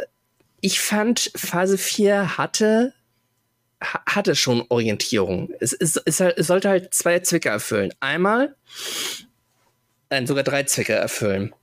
ich 0.60 0.80
fand, 0.80 1.30
Phase 1.34 1.78
4 1.78 2.36
hatte, 2.38 2.92
ha- 2.92 2.99
hatte 3.80 4.34
schon 4.34 4.64
Orientierung. 4.68 5.52
Es, 5.60 5.72
es, 5.72 5.96
es, 5.96 6.20
es 6.20 6.46
sollte 6.46 6.68
halt 6.68 6.92
zwei 6.94 7.20
Zwecke 7.20 7.48
erfüllen. 7.48 7.92
Einmal, 8.00 8.54
nein, 10.10 10.26
sogar 10.26 10.44
drei 10.44 10.64
Zwecke 10.64 10.92
erfüllen. 10.92 11.54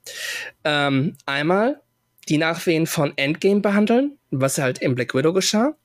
Ähm, 0.64 1.16
einmal 1.26 1.82
die 2.30 2.38
Nachwehen 2.38 2.88
von 2.88 3.14
Endgame 3.18 3.62
behandeln, 3.62 4.18
was 4.32 4.58
halt 4.58 4.80
im 4.80 4.96
Black 4.96 5.14
Widow 5.14 5.34
geschah. 5.34 5.76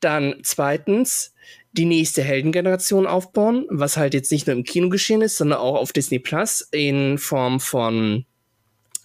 Dann 0.00 0.40
zweitens 0.42 1.34
die 1.72 1.84
nächste 1.84 2.22
Heldengeneration 2.22 3.06
aufbauen, 3.06 3.66
was 3.68 3.96
halt 3.96 4.14
jetzt 4.14 4.30
nicht 4.30 4.46
nur 4.46 4.56
im 4.56 4.64
Kino 4.64 4.88
geschehen 4.88 5.22
ist, 5.22 5.36
sondern 5.36 5.58
auch 5.58 5.76
auf 5.76 5.92
Disney 5.92 6.18
Plus 6.18 6.68
in 6.70 7.18
Form 7.18 7.60
von 7.60 8.24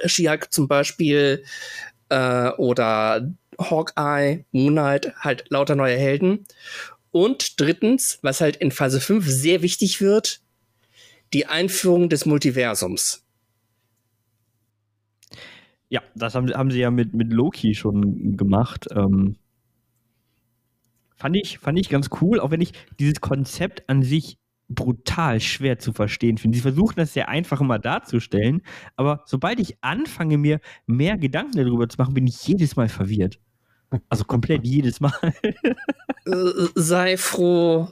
She-Hulk 0.06 0.54
zum 0.54 0.68
Beispiel 0.68 1.44
äh, 2.10 2.50
oder 2.52 3.28
Hawkeye, 3.60 4.46
Moonlight, 4.52 5.14
halt 5.20 5.46
lauter 5.50 5.76
neue 5.76 5.98
Helden. 5.98 6.46
Und 7.12 7.60
drittens, 7.60 8.20
was 8.22 8.42
halt 8.42 8.56
in 8.58 8.72
Phase 8.72 9.02
5 9.02 9.26
sehr 9.28 9.62
wichtig 9.62 10.02
wird, 10.02 10.42
die 11.34 11.48
Einführung 11.48 12.10
des 12.10 12.26
Multiversums. 12.26 13.26
Ja, 15.90 16.02
das 16.16 16.36
haben, 16.36 16.54
haben 16.54 16.72
sie 16.72 16.80
ja 16.80 16.92
mit, 16.92 17.14
mit 17.14 17.34
Loki 17.34 17.74
schon 17.74 18.38
gemacht. 18.38 18.88
Ähm, 18.92 19.38
fand, 21.16 21.36
ich, 21.36 21.58
fand 21.58 21.80
ich 21.80 21.90
ganz 21.90 22.10
cool, 22.22 22.40
auch 22.40 22.52
wenn 22.52 22.62
ich 22.62 22.74
dieses 23.00 23.22
Konzept 23.22 23.90
an 23.90 24.04
sich 24.04 24.38
brutal 24.70 25.40
schwer 25.40 25.80
zu 25.80 25.94
verstehen 25.94 26.38
finde. 26.38 26.56
Sie 26.56 26.62
versuchen 26.62 26.96
das 26.98 27.14
sehr 27.14 27.28
einfach 27.28 27.60
immer 27.60 27.80
darzustellen, 27.80 28.62
aber 28.96 29.24
sobald 29.26 29.60
ich 29.60 29.84
anfange, 29.84 30.38
mir 30.38 30.62
mehr 30.86 31.18
Gedanken 31.18 31.58
darüber 31.58 31.90
zu 31.90 31.98
machen, 31.98 32.14
bin 32.14 32.28
ich 32.28 32.48
jedes 32.48 32.76
Mal 32.76 32.88
verwirrt. 32.88 33.40
Also 34.10 34.24
komplett 34.24 34.66
jedes 34.66 35.00
Mal. 35.00 35.14
Äh, 36.26 36.68
sei 36.76 37.18
froh, 37.18 37.88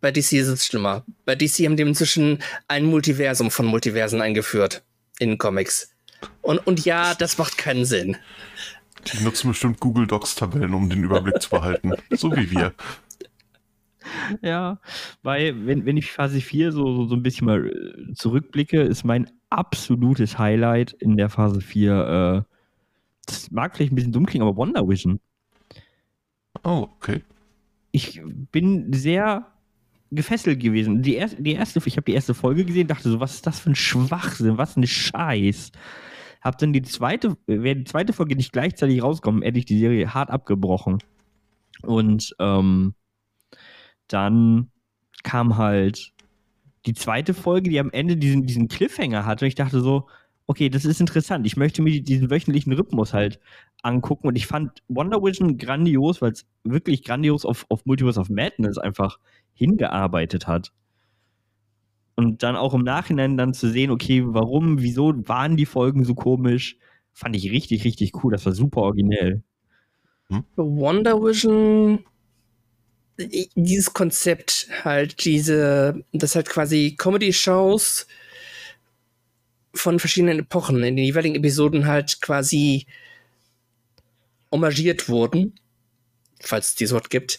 bei 0.00 0.10
DC 0.10 0.32
ist 0.32 0.48
es 0.48 0.66
schlimmer. 0.66 1.04
Bei 1.24 1.34
DC 1.34 1.66
haben 1.66 1.76
die 1.76 1.82
inzwischen 1.82 2.38
ein 2.68 2.84
Multiversum 2.84 3.50
von 3.50 3.66
Multiversen 3.66 4.20
eingeführt 4.20 4.82
in 5.18 5.38
Comics. 5.38 5.94
Und, 6.42 6.58
und 6.66 6.84
ja, 6.84 7.14
das 7.14 7.38
macht 7.38 7.58
keinen 7.58 7.84
Sinn. 7.84 8.16
Die 9.12 9.22
nutzen 9.22 9.48
bestimmt 9.48 9.80
Google 9.80 10.06
Docs 10.06 10.34
Tabellen, 10.34 10.74
um 10.74 10.90
den 10.90 11.04
Überblick 11.04 11.40
zu 11.40 11.50
behalten. 11.50 11.92
So 12.10 12.34
wie 12.34 12.50
wir. 12.50 12.74
Ja, 14.42 14.78
weil, 15.22 15.66
wenn, 15.66 15.86
wenn 15.86 15.96
ich 15.96 16.12
Phase 16.12 16.40
4 16.40 16.72
so, 16.72 16.94
so, 16.94 17.06
so 17.06 17.14
ein 17.14 17.22
bisschen 17.22 17.46
mal 17.46 17.66
äh, 17.66 18.12
zurückblicke, 18.14 18.80
ist 18.80 19.04
mein 19.04 19.30
absolutes 19.50 20.38
Highlight 20.38 20.92
in 20.92 21.16
der 21.16 21.28
Phase 21.28 21.60
4, 21.60 22.46
äh, 22.46 22.54
das 23.26 23.50
mag 23.50 23.76
vielleicht 23.76 23.92
ein 23.92 23.96
bisschen 23.96 24.12
dumm 24.12 24.26
klingen, 24.26 24.46
aber 24.46 24.56
Wonder 24.56 24.88
Vision. 24.88 25.20
Oh, 26.64 26.88
okay. 26.96 27.22
Ich 27.92 28.20
bin 28.52 28.92
sehr 28.92 29.46
gefesselt 30.10 30.60
gewesen. 30.60 31.02
Die 31.02 31.14
erste, 31.14 31.42
die 31.42 31.52
erste 31.52 31.80
ich 31.84 31.96
habe 31.96 32.04
die 32.04 32.14
erste 32.14 32.34
Folge 32.34 32.64
gesehen, 32.64 32.88
dachte 32.88 33.10
so, 33.10 33.20
was 33.20 33.34
ist 33.34 33.46
das 33.46 33.60
für 33.60 33.70
ein 33.70 33.76
Schwachsinn, 33.76 34.58
was 34.58 34.76
ein 34.76 34.86
Scheiß. 34.86 35.72
Hab 36.40 36.58
dann 36.58 36.72
die 36.72 36.82
zweite, 36.82 37.36
wäre 37.46 37.76
die 37.76 37.84
zweite 37.84 38.12
Folge 38.12 38.36
nicht 38.36 38.52
gleichzeitig 38.52 39.02
rauskommen, 39.02 39.42
hätte 39.42 39.58
ich 39.58 39.66
die 39.66 39.78
Serie 39.78 40.14
hart 40.14 40.30
abgebrochen. 40.30 40.98
Und 41.82 42.34
ähm, 42.38 42.94
dann 44.08 44.70
kam 45.22 45.56
halt 45.56 46.12
die 46.86 46.94
zweite 46.94 47.34
Folge, 47.34 47.70
die 47.70 47.78
am 47.80 47.90
Ende 47.90 48.16
diesen, 48.16 48.46
diesen 48.46 48.68
Cliffhanger 48.68 49.26
hatte. 49.26 49.44
Und 49.44 49.48
ich 49.48 49.54
dachte 49.54 49.80
so, 49.80 50.08
okay, 50.50 50.68
das 50.68 50.84
ist 50.84 51.00
interessant. 51.00 51.46
Ich 51.46 51.56
möchte 51.56 51.80
mir 51.80 52.02
diesen 52.02 52.28
wöchentlichen 52.28 52.72
Rhythmus 52.72 53.12
halt 53.12 53.38
angucken. 53.84 54.26
Und 54.26 54.34
ich 54.34 54.48
fand 54.48 54.82
Wonder 54.88 55.22
Vision 55.22 55.58
grandios, 55.58 56.20
weil 56.20 56.32
es 56.32 56.44
wirklich 56.64 57.04
grandios 57.04 57.44
auf, 57.44 57.66
auf 57.68 57.86
Multiverse 57.86 58.18
of 58.18 58.30
Madness 58.30 58.76
einfach 58.76 59.20
hingearbeitet 59.52 60.48
hat. 60.48 60.72
Und 62.16 62.42
dann 62.42 62.56
auch 62.56 62.74
im 62.74 62.82
Nachhinein 62.82 63.36
dann 63.36 63.54
zu 63.54 63.70
sehen, 63.70 63.92
okay, 63.92 64.24
warum, 64.26 64.82
wieso 64.82 65.14
waren 65.28 65.56
die 65.56 65.66
Folgen 65.66 66.04
so 66.04 66.16
komisch, 66.16 66.78
fand 67.12 67.36
ich 67.36 67.52
richtig, 67.52 67.84
richtig 67.84 68.24
cool. 68.24 68.32
Das 68.32 68.44
war 68.44 68.52
super 68.52 68.80
originell. 68.80 69.44
Wonder 70.56 71.22
Vision, 71.22 72.04
dieses 73.54 73.94
Konzept 73.94 74.66
halt, 74.82 75.24
diese, 75.24 76.04
das 76.12 76.34
halt 76.34 76.48
quasi 76.48 76.96
Comedy-Shows 76.98 78.08
von 79.74 79.98
verschiedenen 79.98 80.40
Epochen 80.40 80.82
in 80.82 80.96
den 80.96 81.04
jeweiligen 81.04 81.36
Episoden 81.36 81.86
halt 81.86 82.20
quasi 82.20 82.86
homagiert 84.52 85.08
wurden, 85.08 85.54
falls 86.40 86.68
es 86.68 86.74
dieses 86.74 86.94
Wort 86.94 87.10
gibt, 87.10 87.38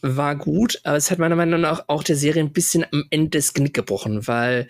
war 0.00 0.34
gut, 0.34 0.80
aber 0.84 0.96
es 0.96 1.10
hat 1.10 1.18
meiner 1.18 1.36
Meinung 1.36 1.60
nach 1.60 1.84
auch 1.88 2.02
der 2.02 2.16
Serie 2.16 2.42
ein 2.42 2.52
bisschen 2.52 2.84
am 2.90 3.04
Ende 3.10 3.38
das 3.38 3.52
Genick 3.54 3.74
gebrochen, 3.74 4.26
weil 4.26 4.68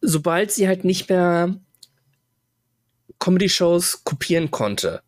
sobald 0.00 0.52
sie 0.52 0.68
halt 0.68 0.84
nicht 0.84 1.08
mehr 1.08 1.56
Comedy-Shows 3.18 4.04
kopieren 4.04 4.50
konnte, 4.50 5.02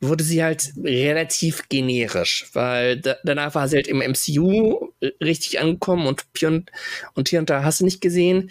wurde 0.00 0.24
sie 0.24 0.42
halt 0.42 0.72
relativ 0.82 1.68
generisch, 1.68 2.46
weil 2.54 3.00
da, 3.00 3.16
danach 3.22 3.54
war 3.54 3.68
sie 3.68 3.76
halt 3.76 3.86
im 3.86 3.98
MCU 3.98 4.89
richtig 5.20 5.60
angekommen 5.60 6.06
und 6.06 6.24
hier 6.36 6.62
und, 7.14 7.28
hier 7.28 7.40
und 7.40 7.50
da 7.50 7.64
hast 7.64 7.80
du 7.80 7.84
nicht 7.84 8.00
gesehen. 8.00 8.50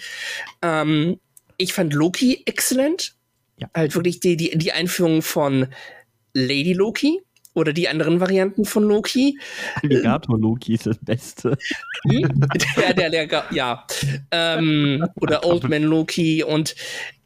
Ähm, 0.61 1.19
ich 1.57 1.73
fand 1.73 1.93
Loki 1.93 2.43
exzellent. 2.45 3.15
Ja. 3.57 3.69
Halt 3.75 3.95
wirklich 3.95 4.19
die, 4.19 4.37
die, 4.37 4.57
die 4.57 4.71
Einführung 4.71 5.21
von 5.21 5.67
Lady 6.33 6.73
Loki 6.73 7.21
oder 7.53 7.73
die 7.73 7.89
anderen 7.89 8.19
Varianten 8.19 8.63
von 8.65 8.83
Loki. 8.83 9.37
Alligator 9.83 10.39
Loki 10.39 10.75
ist 10.75 10.85
das 10.85 10.97
Beste. 10.99 11.57
Hm? 12.07 12.47
der, 12.77 12.93
der, 12.93 13.09
der, 13.09 13.45
ja. 13.51 13.85
Ähm, 14.31 15.05
oder 15.15 15.45
Old 15.45 15.67
Man 15.67 15.83
Loki 15.83 16.43
und 16.43 16.75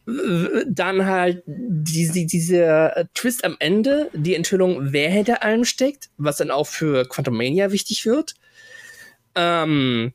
dann 0.05 1.05
halt 1.05 1.43
diese, 1.45 2.25
diese 2.25 2.95
äh, 2.95 3.05
Twist 3.13 3.45
am 3.45 3.55
Ende, 3.59 4.09
die 4.13 4.35
Enthüllung, 4.35 4.91
wer 4.91 5.09
hinter 5.09 5.43
allem 5.43 5.63
steckt, 5.63 6.09
was 6.17 6.37
dann 6.37 6.51
auch 6.51 6.67
für 6.67 7.07
Quantum 7.07 7.37
Mania 7.37 7.71
wichtig 7.71 8.05
wird. 8.05 8.35
Ähm, 9.35 10.13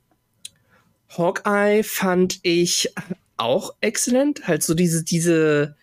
Hawkeye 1.16 1.82
fand 1.82 2.40
ich 2.42 2.92
auch 3.36 3.74
exzellent. 3.80 4.46
Halt 4.46 4.62
so 4.62 4.74
diese, 4.74 5.04
diese 5.04 5.76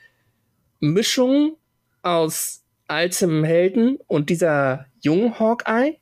Mischung 0.80 1.58
aus 2.02 2.62
altem 2.88 3.44
Helden 3.44 3.98
und 4.08 4.30
dieser 4.30 4.86
jungen 5.02 5.40
Hawkeye, 5.40 5.98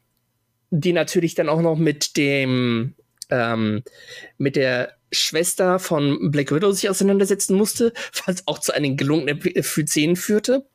die 0.72 0.94
natürlich 0.94 1.36
dann 1.36 1.50
auch 1.50 1.62
noch 1.62 1.78
mit 1.78 2.18
dem, 2.18 2.96
ähm, 3.30 3.84
mit 4.38 4.56
der 4.56 4.94
Schwester 5.12 5.80
von 5.80 6.32
Black 6.32 6.52
Widow 6.52 6.72
sich 6.72 6.90
auseinandersetzen 6.90 7.56
musste, 7.56 7.94
was 8.25 8.48
auch 8.48 8.60
zu 8.60 8.74
einem 8.74 8.98
gelungenen 8.98 9.42
Szenen 9.63 10.16
führte. 10.16 10.66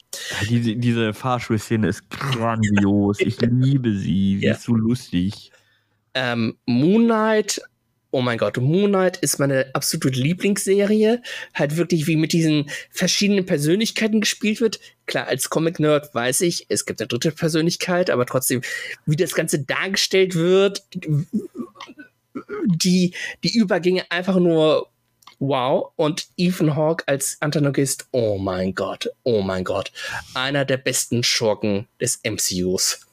Diese, 0.49 0.77
diese 0.77 1.12
Fahrschulszene 1.12 1.88
ist 1.88 2.09
grandios. 2.09 3.21
Ich 3.21 3.38
liebe 3.41 3.93
sie. 3.93 4.38
Sie 4.38 4.47
Ja. 4.47 4.53
ist 4.55 4.62
so 4.62 4.75
lustig. 4.75 5.53
Ähm, 6.19 6.59
Moon 6.67 7.05
Knight, 7.05 7.63
oh 8.11 8.21
mein 8.21 8.39
Gott, 8.39 8.57
Moon 8.57 8.91
Knight 8.91 9.19
ist 9.19 9.39
meine 9.39 9.71
absolute 9.73 10.19
Lieblingsserie. 10.19 11.23
Halt 11.55 11.77
wirklich, 11.77 12.09
wie 12.09 12.17
mit 12.17 12.33
diesen 12.33 12.69
verschiedenen 12.91 13.47
Persönlichkeiten 13.47 14.21
gespielt 14.21 14.61
wird. 14.61 14.81
Klar, 15.07 15.29
als 15.29 15.49
Comic-Nerd 15.49 16.13
weiß 16.13 16.41
ich, 16.41 16.67
es 16.71 16.87
gibt 16.87 17.01
eine 17.01 17.07
dritte 17.07 17.31
Persönlichkeit, 17.31 18.11
aber 18.11 18.27
trotzdem, 18.27 18.63
wie 19.07 19.15
das 19.15 19.33
Ganze 19.33 19.61
dargestellt 19.61 20.35
wird, 20.35 20.83
die, 22.67 23.15
die 23.45 23.57
Übergänge 23.57 24.11
einfach 24.11 24.41
nur 24.41 24.89
wow. 25.39 25.93
Und 25.95 26.27
Ethan 26.37 26.75
Hawke 26.75 27.05
als 27.07 27.37
Antagonist, 27.39 28.09
oh 28.11 28.39
mein 28.39 28.75
Gott, 28.75 29.09
oh 29.23 29.41
mein 29.43 29.63
Gott. 29.63 29.93
Einer 30.35 30.65
der 30.65 30.79
besten 30.79 31.23
Schurken 31.23 31.87
des 32.01 32.21
MCUs. 32.25 33.07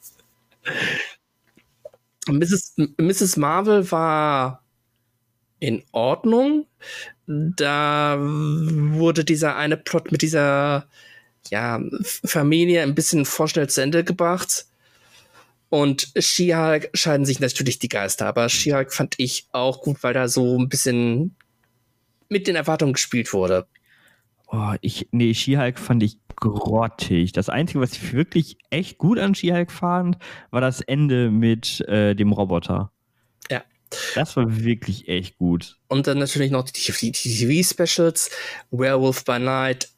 Mrs. 2.28 2.76
Mrs. 2.98 3.38
Marvel 3.38 3.92
war 3.92 4.64
in 5.60 5.84
Ordnung. 5.92 6.68
Da 7.28 8.18
wurde 8.20 9.26
dieser 9.26 9.56
eine 9.56 9.78
Plot 9.78 10.12
mit 10.12 10.22
dieser 10.22 10.88
ja, 11.50 11.82
Familie 12.24 12.82
ein 12.82 12.96
bisschen 12.96 13.26
vorschnell 13.26 13.70
zu 13.70 13.82
Ende 13.82 14.04
gebracht. 14.04 14.66
Und 15.70 16.12
She-Hulk 16.18 16.90
scheiden 16.94 17.26
sich 17.26 17.40
natürlich 17.40 17.80
die 17.80 17.90
Geister, 17.90 18.28
aber 18.28 18.50
She-Hulk 18.50 18.94
fand 18.94 19.16
ich 19.18 19.48
auch 19.52 19.82
gut, 19.82 20.04
weil 20.04 20.14
da 20.14 20.28
so 20.28 20.58
ein 20.58 20.70
bisschen 20.70 21.36
mit 22.30 22.48
den 22.48 22.56
Erwartungen 22.56 22.94
gespielt 22.94 23.34
wurde. 23.34 23.68
Oh, 24.58 24.74
ich, 24.80 25.10
nee, 25.12 25.34
She-Hulk 25.34 25.78
fand 25.78 26.02
ich 26.02 26.18
grottig. 26.38 27.34
Das 27.34 27.50
Einzige, 27.50 27.82
was 27.82 27.92
ich 27.92 28.14
wirklich 28.14 28.58
echt 28.70 28.98
gut 28.98 29.20
an 29.20 29.36
She-Hulk 29.36 29.70
fand, 29.70 30.18
war 30.50 30.62
das 30.62 30.80
Ende 30.80 31.30
mit 31.30 31.82
äh, 31.90 32.16
dem 32.16 32.32
Roboter. 32.32 32.90
Ja. 33.52 33.66
Das 34.16 34.38
war 34.38 34.64
wirklich 34.64 35.10
echt 35.10 35.38
gut. 35.38 35.78
Und 35.90 36.08
dann 36.08 36.20
natürlich 36.20 36.52
noch 36.52 36.64
die, 36.64 36.90
die, 36.90 37.12
TV-Specials, 37.12 38.32
Werewolf 38.72 39.26
by 39.26 39.40
Night, 39.40 39.90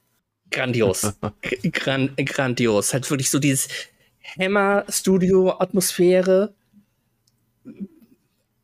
grandios. 0.49 1.13
Gran, 1.71 2.15
grandios. 2.15 2.95
Halt 2.95 3.07
wirklich 3.11 3.29
so 3.29 3.37
dieses 3.37 3.67
Hammer-Studio-Atmosphäre. 4.39 6.55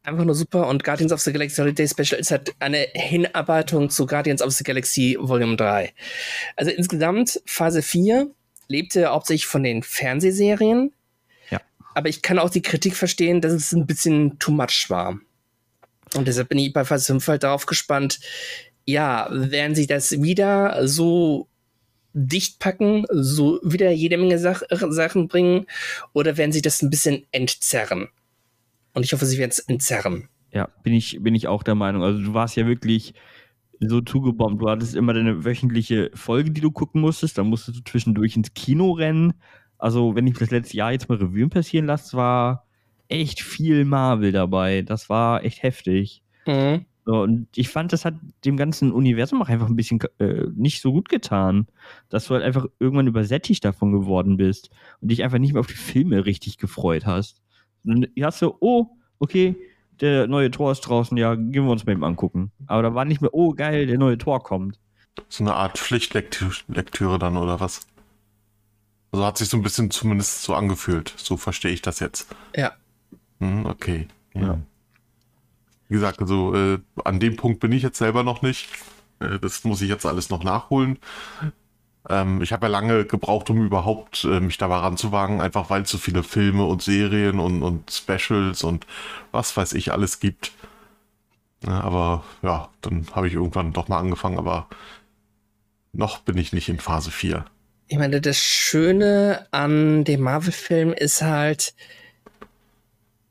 Einfach 0.04 0.26
nur 0.26 0.36
super. 0.36 0.68
Und 0.68 0.84
Guardians 0.84 1.14
of 1.14 1.22
the 1.22 1.32
Galaxy 1.32 1.62
Holiday 1.62 1.88
Special 1.88 2.20
ist 2.20 2.30
halt 2.30 2.54
eine 2.60 2.88
Hinarbeitung 2.94 3.90
zu 3.90 4.06
Guardians 4.06 4.42
of 4.42 4.52
the 4.52 4.64
Galaxy 4.66 5.18
Volume 5.20 5.56
3. 5.56 5.94
Also 6.58 6.72
insgesamt 6.72 7.42
Phase 7.46 7.82
4 7.82 8.30
lebte 8.68 9.08
hauptsächlich 9.08 9.46
von 9.46 9.64
den 9.64 9.82
Fernsehserien. 9.82 10.92
Ja. 11.50 11.62
Aber 11.96 12.10
ich 12.10 12.22
kann 12.22 12.38
auch 12.38 12.50
die 12.50 12.62
Kritik 12.62 12.96
verstehen, 12.96 13.40
dass 13.40 13.54
es 13.54 13.72
ein 13.72 13.88
bisschen 13.88 14.38
too 14.40 14.52
much 14.52 14.88
war. 14.90 15.20
Und 16.16 16.28
deshalb 16.28 16.50
bin 16.50 16.60
ich 16.60 16.74
bei 16.74 16.84
Phase 16.84 17.06
5 17.06 17.28
halt 17.28 17.44
darauf 17.44 17.66
gespannt, 17.66 18.20
ja, 18.86 19.30
werden 19.32 19.74
sie 19.74 19.88
das 19.88 20.22
wieder 20.22 20.86
so 20.86 21.48
dicht 22.12 22.60
packen, 22.60 23.06
so 23.10 23.60
wieder 23.64 23.90
jede 23.92 24.18
Menge 24.18 24.38
Sach 24.38 24.64
Sachen 24.70 25.30
bringen, 25.30 25.66
oder 26.12 26.36
werden 26.36 26.52
sie 26.52 26.62
das 26.62 26.82
ein 26.82 26.90
bisschen 26.90 27.26
entzerren? 27.32 28.10
Und 28.94 29.04
ich 29.04 29.14
hoffe, 29.14 29.26
sie 29.26 29.38
werden 29.38 29.52
es 29.52 29.60
entzerren. 29.60 30.30
Ja, 30.52 30.70
bin 30.84 30.94
ich, 30.94 31.18
bin 31.22 31.36
ich 31.36 31.48
auch 31.48 31.64
der 31.64 31.76
Meinung. 31.76 32.04
Also 32.04 32.22
du 32.22 32.34
warst 32.34 32.56
ja 32.56 32.68
wirklich 32.68 33.14
so 33.80 34.02
zugebombt. 34.02 34.62
Du 34.62 34.70
hattest 34.70 34.96
immer 34.96 35.14
deine 35.14 35.46
wöchentliche 35.46 36.12
Folge, 36.14 36.52
die 36.52 36.62
du 36.62 36.72
gucken 36.72 37.02
musstest. 37.02 37.38
Dann 37.38 37.48
musstest 37.48 37.80
du 37.80 37.84
zwischendurch 37.84 38.36
ins 38.36 38.54
Kino 38.54 38.92
rennen. 38.92 39.34
Also, 39.78 40.16
wenn 40.16 40.28
ich 40.28 40.38
das 40.38 40.52
letzte 40.52 40.78
Jahr 40.78 40.92
jetzt 40.92 41.10
mal 41.10 41.18
Revue 41.18 41.50
passieren 41.50 41.88
lasse, 41.88 42.16
war 42.16 42.68
echt 43.10 43.42
viel 43.42 43.86
Marvel 43.86 44.32
dabei. 44.32 44.82
Das 44.82 45.10
war 45.10 45.44
echt 45.44 45.64
heftig. 45.64 46.24
Mhm. 46.46 46.86
Und 47.06 47.48
ich 47.56 47.68
fand, 47.68 47.92
das 47.92 48.06
hat 48.06 48.16
dem 48.46 48.56
ganzen 48.56 48.94
Universum 48.94 49.42
auch 49.42 49.50
einfach 49.50 49.68
ein 49.68 49.76
bisschen 49.76 50.00
äh, 50.20 50.46
nicht 50.56 50.82
so 50.82 50.94
gut 50.94 51.10
getan. 51.10 51.68
Dass 52.10 52.28
du 52.28 52.34
halt 52.34 52.44
einfach 52.44 52.66
irgendwann 52.80 53.08
übersättigt 53.08 53.66
davon 53.66 53.92
geworden 53.92 54.38
bist 54.38 54.70
und 55.02 55.12
dich 55.12 55.24
einfach 55.24 55.40
nicht 55.40 55.54
mehr 55.54 55.60
auf 55.60 55.68
die 55.68 55.74
Filme 55.74 56.26
richtig 56.26 56.58
gefreut 56.58 57.06
hast. 57.06 57.43
Und 57.84 58.02
dann 58.02 58.26
hast 58.26 58.42
du, 58.42 58.56
oh, 58.60 58.88
okay, 59.20 59.56
der 60.02 60.28
neue 60.28 60.52
Tor 60.52 60.72
ist 60.72 60.82
draußen, 60.82 61.18
ja, 61.18 61.36
gehen 61.36 61.66
wir 61.66 61.72
uns 61.72 61.86
mal 61.86 61.94
eben 61.94 62.04
angucken. 62.04 62.52
Aber 62.68 62.82
da 62.82 62.94
war 62.94 63.06
nicht 63.06 63.22
mehr, 63.22 63.34
oh, 63.34 63.54
geil, 63.54 63.88
der 63.88 63.98
neue 63.98 64.18
Tor 64.18 64.44
kommt. 64.44 64.80
So 65.30 65.44
eine 65.44 65.54
Art 65.54 65.78
Pflichtlektüre 65.78 67.20
dann 67.20 67.38
oder 67.38 67.60
was? 67.60 67.88
Also 69.12 69.26
hat 69.26 69.38
sich 69.38 69.48
so 69.48 69.58
ein 69.58 69.64
bisschen 69.64 69.92
zumindest 69.92 70.42
so 70.44 70.56
angefühlt. 70.56 71.14
So 71.18 71.38
verstehe 71.38 71.72
ich 71.72 71.84
das 71.84 72.00
jetzt. 72.00 72.36
Ja. 72.56 72.74
Hm, 73.40 73.66
okay. 73.68 74.08
Ja. 74.34 74.42
Ja. 74.42 74.60
Wie 75.88 75.94
gesagt, 75.94 76.20
also 76.22 76.56
äh, 76.56 76.80
an 77.04 77.20
dem 77.20 77.36
Punkt 77.36 77.60
bin 77.60 77.72
ich 77.72 77.84
jetzt 77.84 78.00
selber 78.00 78.24
noch 78.24 78.42
nicht. 78.42 78.68
Äh, 79.20 79.38
das 79.38 79.64
muss 79.64 79.82
ich 79.82 79.90
jetzt 79.90 80.08
alles 80.08 80.32
noch 80.32 80.44
nachholen. 80.44 80.98
Ähm, 82.10 82.42
ich 82.42 82.52
habe 82.52 82.66
ja 82.66 82.72
lange 82.72 83.06
gebraucht, 83.06 83.50
um 83.50 83.66
überhaupt 83.66 84.24
äh, 84.26 84.40
mich 84.40 84.58
da 84.58 84.68
mal 84.68 84.80
ranzuwagen, 84.80 85.42
einfach 85.42 85.70
weil 85.70 85.84
es 85.84 85.90
so 85.90 85.98
viele 85.98 86.24
Filme 86.24 86.66
und 86.66 86.82
Serien 86.82 87.40
und, 87.40 87.64
und 87.64 87.92
Specials 87.92 88.64
und 88.64 88.86
was 89.32 89.56
weiß 89.56 89.74
ich 89.74 89.92
alles 89.92 90.20
gibt. 90.20 90.52
Ja, 91.66 91.80
aber 91.82 92.24
ja, 92.42 92.70
dann 92.82 93.08
habe 93.14 93.28
ich 93.28 93.34
irgendwann 93.36 93.72
doch 93.72 93.88
mal 93.88 94.00
angefangen, 94.00 94.38
aber 94.38 94.68
noch 95.94 96.20
bin 96.20 96.38
ich 96.38 96.52
nicht 96.52 96.68
in 96.68 96.80
Phase 96.80 97.10
4. 97.12 97.46
Ich 97.88 97.98
meine, 97.98 98.20
das 98.20 98.38
Schöne 98.38 99.48
an 99.52 100.04
dem 100.04 100.22
Marvel-Film 100.22 100.94
ist 100.94 101.22
halt, 101.22 101.74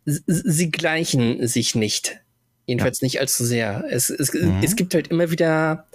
sie 0.04 0.70
gleichen 0.70 1.46
sich 1.46 1.74
nicht. 1.74 2.20
Jedenfalls 2.66 3.02
nicht 3.02 3.20
allzu 3.20 3.44
sehr. 3.44 3.84
Es, 3.90 4.08
es, 4.08 4.32
Mhm. 4.32 4.60
es 4.62 4.76
gibt 4.76 4.94
halt 4.94 5.08
immer 5.08 5.30
wieder, 5.30 5.86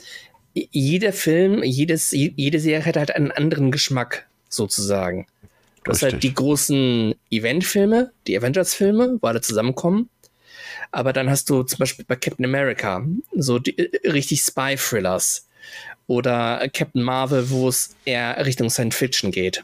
jeder 0.71 1.13
Film, 1.13 1.63
jedes, 1.63 2.11
jede 2.11 2.59
Serie 2.59 2.85
hat 2.85 2.97
halt 2.97 3.15
einen 3.15 3.31
anderen 3.31 3.71
Geschmack, 3.71 4.27
sozusagen. 4.49 5.27
Du 5.83 5.91
hast 5.91 6.03
halt 6.03 6.23
die 6.23 6.33
großen 6.33 7.15
Event-Filme, 7.31 8.11
die 8.27 8.37
Avengers-Filme, 8.37 9.19
wo 9.21 9.27
alle 9.27 9.41
zusammenkommen. 9.41 10.09
Aber 10.91 11.13
dann 11.13 11.29
hast 11.29 11.49
du 11.49 11.63
zum 11.63 11.79
Beispiel 11.79 12.05
bei 12.05 12.15
Captain 12.15 12.45
America 12.45 13.05
so 13.35 13.59
die, 13.59 13.77
äh, 13.77 14.09
richtig 14.09 14.41
Spy-Thrillers. 14.41 15.47
Oder 16.07 16.67
Captain 16.73 17.03
Marvel, 17.03 17.49
wo 17.49 17.67
es 17.67 17.95
eher 18.05 18.45
Richtung 18.45 18.69
Science 18.69 18.95
Fiction 18.95 19.31
geht. 19.31 19.63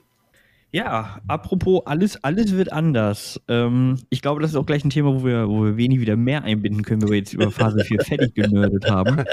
Ja, 0.74 1.22
apropos, 1.28 1.84
alles, 1.86 2.22
alles 2.24 2.54
wird 2.54 2.72
anders. 2.74 3.40
Ähm, 3.48 4.00
ich 4.10 4.22
glaube, 4.22 4.42
das 4.42 4.52
ist 4.52 4.58
auch 4.58 4.66
gleich 4.66 4.84
ein 4.84 4.90
Thema, 4.90 5.14
wo 5.14 5.24
wir, 5.24 5.48
wo 5.48 5.66
wir 5.66 5.78
wenig 5.78 6.00
wieder 6.00 6.16
mehr 6.16 6.44
einbinden 6.44 6.82
können, 6.84 7.04
wenn 7.04 7.10
wir 7.10 7.18
jetzt 7.18 7.34
über 7.34 7.52
Phase 7.52 7.84
4 7.84 8.00
fertig 8.06 8.34
genördet 8.34 8.90
haben. 8.90 9.24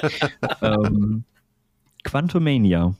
ähm, 0.61 1.25
Quantumania. 2.05 2.95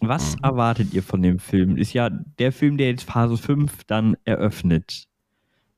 Was 0.00 0.36
Mhm. 0.36 0.44
erwartet 0.44 0.94
ihr 0.94 1.02
von 1.02 1.22
dem 1.22 1.38
Film? 1.38 1.76
Ist 1.76 1.92
ja 1.92 2.10
der 2.10 2.52
Film, 2.52 2.76
der 2.76 2.88
jetzt 2.90 3.04
Phase 3.04 3.36
5 3.36 3.84
dann 3.84 4.16
eröffnet. 4.24 5.06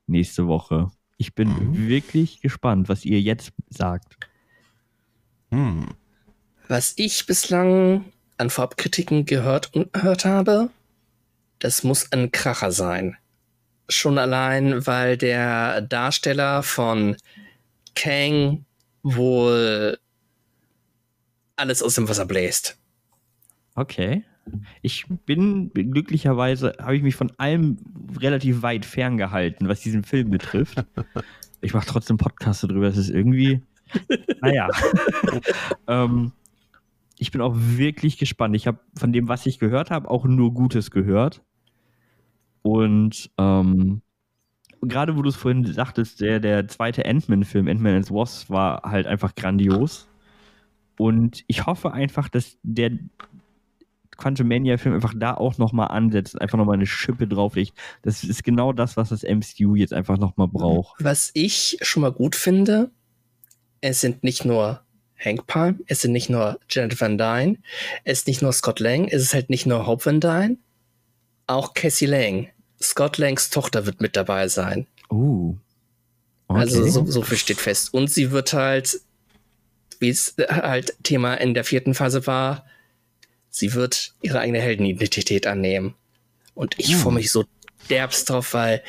Nächste 0.06 0.46
Woche. 0.46 0.90
Ich 1.18 1.34
bin 1.34 1.48
Mhm. 1.48 1.88
wirklich 1.88 2.40
gespannt, 2.40 2.88
was 2.88 3.04
ihr 3.04 3.20
jetzt 3.20 3.52
sagt. 3.70 4.16
Hm. 5.50 5.86
Was 6.68 6.94
ich 6.96 7.26
bislang 7.26 8.04
an 8.36 8.50
Vorabkritiken 8.50 9.24
gehört 9.24 9.74
und 9.74 9.92
gehört 9.92 10.24
habe, 10.24 10.70
das 11.58 11.82
muss 11.82 12.12
ein 12.12 12.30
Kracher 12.30 12.70
sein. 12.72 13.16
Schon 13.88 14.18
allein, 14.18 14.86
weil 14.86 15.16
der 15.16 15.80
Darsteller 15.80 16.62
von 16.62 17.16
Kang 17.94 18.64
wohl 19.02 19.98
alles 21.58 21.82
aus 21.82 21.94
dem 21.94 22.08
Wasser 22.08 22.26
bläst. 22.26 22.78
Okay. 23.74 24.24
Ich 24.82 25.06
bin 25.26 25.70
glücklicherweise, 25.72 26.74
habe 26.80 26.96
ich 26.96 27.02
mich 27.02 27.14
von 27.14 27.32
allem 27.36 27.78
relativ 28.18 28.62
weit 28.62 28.84
ferngehalten, 28.84 29.68
was 29.68 29.80
diesen 29.80 30.04
Film 30.04 30.30
betrifft. 30.30 30.84
Ich 31.60 31.74
mache 31.74 31.88
trotzdem 31.88 32.18
Podcasts 32.18 32.64
darüber. 32.64 32.86
Es 32.86 32.96
ist 32.96 33.10
irgendwie, 33.10 33.60
naja. 34.40 34.68
ähm, 35.88 36.30
ich 37.18 37.32
bin 37.32 37.40
auch 37.40 37.54
wirklich 37.56 38.16
gespannt. 38.16 38.54
Ich 38.54 38.68
habe 38.68 38.78
von 38.96 39.12
dem, 39.12 39.26
was 39.26 39.44
ich 39.44 39.58
gehört 39.58 39.90
habe, 39.90 40.08
auch 40.08 40.24
nur 40.24 40.54
Gutes 40.54 40.92
gehört. 40.92 41.42
Und 42.62 43.28
ähm, 43.38 44.02
gerade 44.82 45.16
wo 45.16 45.22
du 45.22 45.28
es 45.28 45.36
vorhin 45.36 45.64
sagtest, 45.64 46.20
der, 46.20 46.38
der 46.38 46.68
zweite 46.68 47.04
Ant-Man-Film, 47.04 47.66
Ant-Man 47.66 47.96
and 47.96 48.06
the 48.06 48.14
Wasp, 48.14 48.50
war 48.50 48.82
halt 48.84 49.06
einfach 49.06 49.34
grandios. 49.34 50.08
Und 50.98 51.44
ich 51.46 51.66
hoffe 51.66 51.92
einfach, 51.92 52.28
dass 52.28 52.58
der 52.62 52.90
Quantumania-Film 54.18 54.94
einfach 54.94 55.14
da 55.16 55.34
auch 55.34 55.58
nochmal 55.58 55.88
ansetzt, 55.88 56.40
einfach 56.40 56.58
nochmal 56.58 56.74
eine 56.74 56.86
Schippe 56.86 57.26
drauflegt. 57.26 57.72
Das 58.02 58.24
ist 58.24 58.44
genau 58.44 58.72
das, 58.72 58.96
was 58.96 59.08
das 59.08 59.22
MCU 59.22 59.76
jetzt 59.76 59.94
einfach 59.94 60.18
nochmal 60.18 60.48
braucht. 60.48 61.02
Was 61.02 61.30
ich 61.34 61.78
schon 61.82 62.02
mal 62.02 62.12
gut 62.12 62.36
finde, 62.36 62.90
es 63.80 64.00
sind 64.00 64.24
nicht 64.24 64.44
nur 64.44 64.82
Hank 65.18 65.46
Pym, 65.46 65.80
es 65.86 66.02
sind 66.02 66.12
nicht 66.12 66.30
nur 66.30 66.58
Janet 66.68 67.00
Van 67.00 67.16
Dyne, 67.16 67.58
es 68.04 68.20
ist 68.20 68.26
nicht 68.26 68.42
nur 68.42 68.52
Scott 68.52 68.80
Lang, 68.80 69.06
es 69.08 69.22
ist 69.22 69.34
halt 69.34 69.50
nicht 69.50 69.66
nur 69.66 69.86
Hope 69.86 70.04
Van 70.04 70.20
Dyne, 70.20 70.58
auch 71.46 71.74
Cassie 71.74 72.06
Lang. 72.06 72.48
Scott 72.80 73.18
Langs 73.18 73.50
Tochter 73.50 73.86
wird 73.86 74.00
mit 74.00 74.16
dabei 74.16 74.48
sein. 74.48 74.86
Uh. 75.10 75.56
Okay. 76.48 76.60
Also 76.60 76.86
so, 76.86 77.04
so 77.06 77.22
viel 77.22 77.36
steht 77.36 77.58
fest. 77.58 77.92
Und 77.92 78.10
sie 78.10 78.30
wird 78.30 78.52
halt, 78.52 79.00
wie 80.00 80.08
es 80.10 80.34
halt 80.48 80.96
Thema 81.02 81.34
in 81.34 81.54
der 81.54 81.64
vierten 81.64 81.94
Phase 81.94 82.26
war, 82.26 82.66
sie 83.50 83.74
wird 83.74 84.14
ihre 84.22 84.40
eigene 84.40 84.60
Heldenidentität 84.60 85.46
annehmen. 85.46 85.94
Und 86.54 86.74
ich 86.78 86.92
Hm. 86.92 86.98
freue 86.98 87.14
mich 87.14 87.30
so 87.30 87.44
derbst 87.90 88.28
drauf, 88.30 88.54
weil 88.54 88.82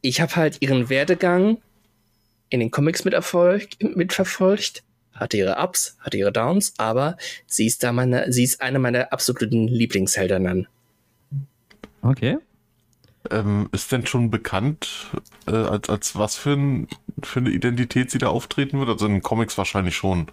ich 0.00 0.20
habe 0.20 0.36
halt 0.36 0.58
ihren 0.60 0.88
Werdegang 0.88 1.58
in 2.50 2.60
den 2.60 2.70
Comics 2.70 3.04
miterfolgt, 3.04 3.82
mitverfolgt, 3.82 4.82
hatte 5.12 5.36
ihre 5.36 5.56
Ups, 5.58 5.96
hatte 6.00 6.16
ihre 6.16 6.32
Downs, 6.32 6.74
aber 6.78 7.16
sie 7.46 7.66
ist 7.66 7.82
da 7.82 7.92
meine, 7.92 8.32
sie 8.32 8.44
ist 8.44 8.60
eine 8.60 8.78
meiner 8.78 9.12
absoluten 9.12 9.68
Lieblingsheldinnen. 9.68 10.68
okay. 12.02 12.38
Ähm, 13.30 13.68
ist 13.72 13.92
denn 13.92 14.06
schon 14.06 14.30
bekannt, 14.30 15.08
äh, 15.46 15.52
als, 15.52 15.88
als 15.90 16.16
was 16.16 16.36
für, 16.36 16.52
ein, 16.52 16.88
für 17.22 17.40
eine 17.40 17.50
Identität 17.50 18.10
sie 18.10 18.18
da 18.18 18.28
auftreten 18.28 18.78
wird? 18.78 18.88
Also 18.88 19.06
in 19.06 19.12
den 19.14 19.22
Comics 19.22 19.58
wahrscheinlich 19.58 19.96
schon. 19.96 20.28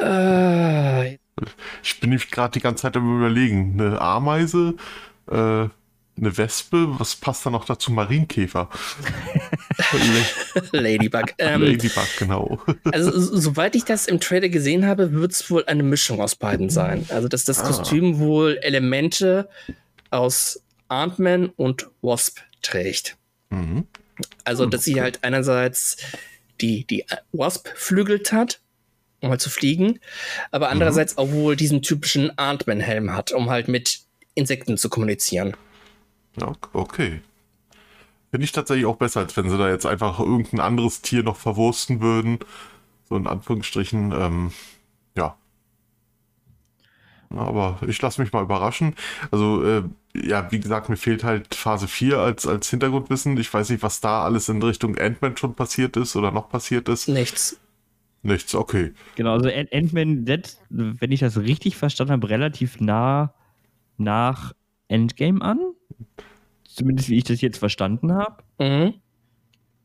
Äh, 0.00 1.14
Ich 1.82 2.00
bin 2.00 2.10
nämlich 2.10 2.30
gerade 2.30 2.52
die 2.52 2.60
ganze 2.60 2.82
Zeit 2.82 2.96
am 2.96 3.16
überlegen. 3.18 3.80
Eine 3.80 4.00
Ameise, 4.00 4.74
äh, 5.30 5.34
eine 6.18 6.38
Wespe, 6.38 6.98
was 6.98 7.16
passt 7.16 7.44
da 7.44 7.50
noch 7.50 7.64
dazu? 7.66 7.92
Marienkäfer. 7.92 8.70
Ladybug. 10.72 11.34
Ähm, 11.38 11.62
Ladybug, 11.62 12.06
genau. 12.18 12.58
Also, 12.92 13.18
so- 13.18 13.36
soweit 13.36 13.74
ich 13.76 13.84
das 13.84 14.06
im 14.06 14.20
Trailer 14.20 14.48
gesehen 14.48 14.86
habe, 14.86 15.12
wird 15.12 15.32
es 15.32 15.50
wohl 15.50 15.64
eine 15.66 15.82
Mischung 15.82 16.20
aus 16.20 16.34
beiden 16.36 16.70
sein. 16.70 17.06
Also, 17.10 17.28
dass 17.28 17.44
das 17.44 17.60
Ah. 17.60 17.66
Kostüm 17.66 18.18
wohl 18.18 18.58
Elemente 18.62 19.48
aus 20.10 20.62
Ant-Man 20.88 21.48
und 21.48 21.88
Wasp 22.02 22.38
trägt. 22.62 23.16
Mhm. 23.50 23.86
Also, 24.44 24.66
dass 24.66 24.84
sie 24.84 25.00
halt 25.00 25.24
einerseits 25.24 25.98
die, 26.60 26.86
die 26.86 27.04
Wasp 27.32 27.68
flügelt 27.74 28.32
hat, 28.32 28.60
um 29.20 29.30
halt 29.30 29.40
zu 29.40 29.50
fliegen, 29.50 29.98
aber 30.50 30.70
andererseits 30.70 31.18
auch 31.18 31.30
wohl 31.30 31.56
diesen 31.56 31.82
typischen 31.82 32.36
Ant-Man-Helm 32.38 33.12
hat, 33.12 33.32
um 33.32 33.50
halt 33.50 33.68
mit 33.68 34.00
Insekten 34.34 34.76
zu 34.78 34.88
kommunizieren. 34.88 35.56
Okay. 36.72 37.20
Finde 38.30 38.44
ich 38.44 38.52
tatsächlich 38.52 38.86
auch 38.86 38.96
besser, 38.96 39.20
als 39.20 39.36
wenn 39.36 39.48
sie 39.50 39.58
da 39.58 39.70
jetzt 39.70 39.86
einfach 39.86 40.18
irgendein 40.18 40.60
anderes 40.60 41.02
Tier 41.02 41.22
noch 41.22 41.36
verwursten 41.36 42.00
würden. 42.00 42.38
So 43.08 43.16
in 43.16 43.26
Anführungsstrichen, 43.26 44.12
ähm. 44.12 44.52
Aber 47.30 47.78
ich 47.86 48.00
lasse 48.00 48.20
mich 48.22 48.32
mal 48.32 48.42
überraschen. 48.42 48.94
Also, 49.30 49.62
äh, 49.64 49.82
ja, 50.14 50.50
wie 50.50 50.60
gesagt, 50.60 50.88
mir 50.88 50.96
fehlt 50.96 51.24
halt 51.24 51.54
Phase 51.54 51.88
4 51.88 52.18
als, 52.18 52.46
als 52.46 52.70
Hintergrundwissen. 52.70 53.36
Ich 53.38 53.52
weiß 53.52 53.70
nicht, 53.70 53.82
was 53.82 54.00
da 54.00 54.24
alles 54.24 54.48
in 54.48 54.62
Richtung 54.62 54.96
Ant-Man 54.96 55.36
schon 55.36 55.54
passiert 55.54 55.96
ist 55.96 56.16
oder 56.16 56.30
noch 56.30 56.48
passiert 56.48 56.88
ist. 56.88 57.08
Nichts. 57.08 57.58
Nichts, 58.22 58.54
okay. 58.54 58.92
Genau, 59.14 59.34
also 59.34 59.48
Ant- 59.48 59.72
Ant-Man 59.72 60.26
wenn 60.70 61.12
ich 61.12 61.20
das 61.20 61.38
richtig 61.38 61.76
verstanden 61.76 62.12
habe, 62.12 62.28
relativ 62.28 62.80
nah 62.80 63.34
nach 63.98 64.52
Endgame 64.88 65.42
an. 65.42 65.60
Zumindest 66.64 67.08
wie 67.08 67.16
ich 67.18 67.24
das 67.24 67.40
jetzt 67.40 67.58
verstanden 67.58 68.12
habe. 68.12 68.42
Mhm. 68.58 68.94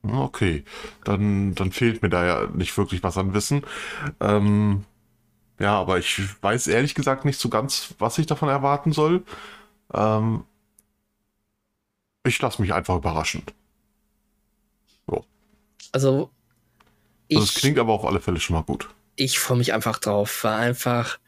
Okay, 0.03 0.63
dann, 1.03 1.53
dann 1.53 1.71
fehlt 1.71 2.01
mir 2.01 2.09
da 2.09 2.25
ja 2.25 2.47
nicht 2.55 2.75
wirklich 2.75 3.03
was 3.03 3.17
an 3.17 3.35
Wissen. 3.35 3.61
Ähm, 4.19 4.85
ja, 5.61 5.79
aber 5.79 5.99
ich 5.99 6.21
weiß 6.41 6.67
ehrlich 6.67 6.95
gesagt 6.95 7.23
nicht 7.25 7.39
so 7.39 7.49
ganz, 7.49 7.93
was 7.99 8.17
ich 8.17 8.25
davon 8.25 8.49
erwarten 8.49 8.91
soll. 8.91 9.23
Ähm, 9.93 10.43
ich 12.25 12.41
lasse 12.41 12.61
mich 12.61 12.73
einfach 12.73 12.97
überraschen. 12.97 13.43
Also, 15.91 16.29
ich. 17.27 17.37
Also 17.37 17.49
es 17.49 17.55
klingt 17.55 17.79
aber 17.79 17.93
auf 17.93 18.05
alle 18.05 18.21
Fälle 18.21 18.39
schon 18.39 18.55
mal 18.55 18.63
gut. 18.63 18.89
ich 19.15 19.39
freue 19.39 19.57
mich 19.57 19.73
einfach 19.73 19.99
drauf, 19.99 20.43
weil 20.43 20.53
einfach 20.53 21.19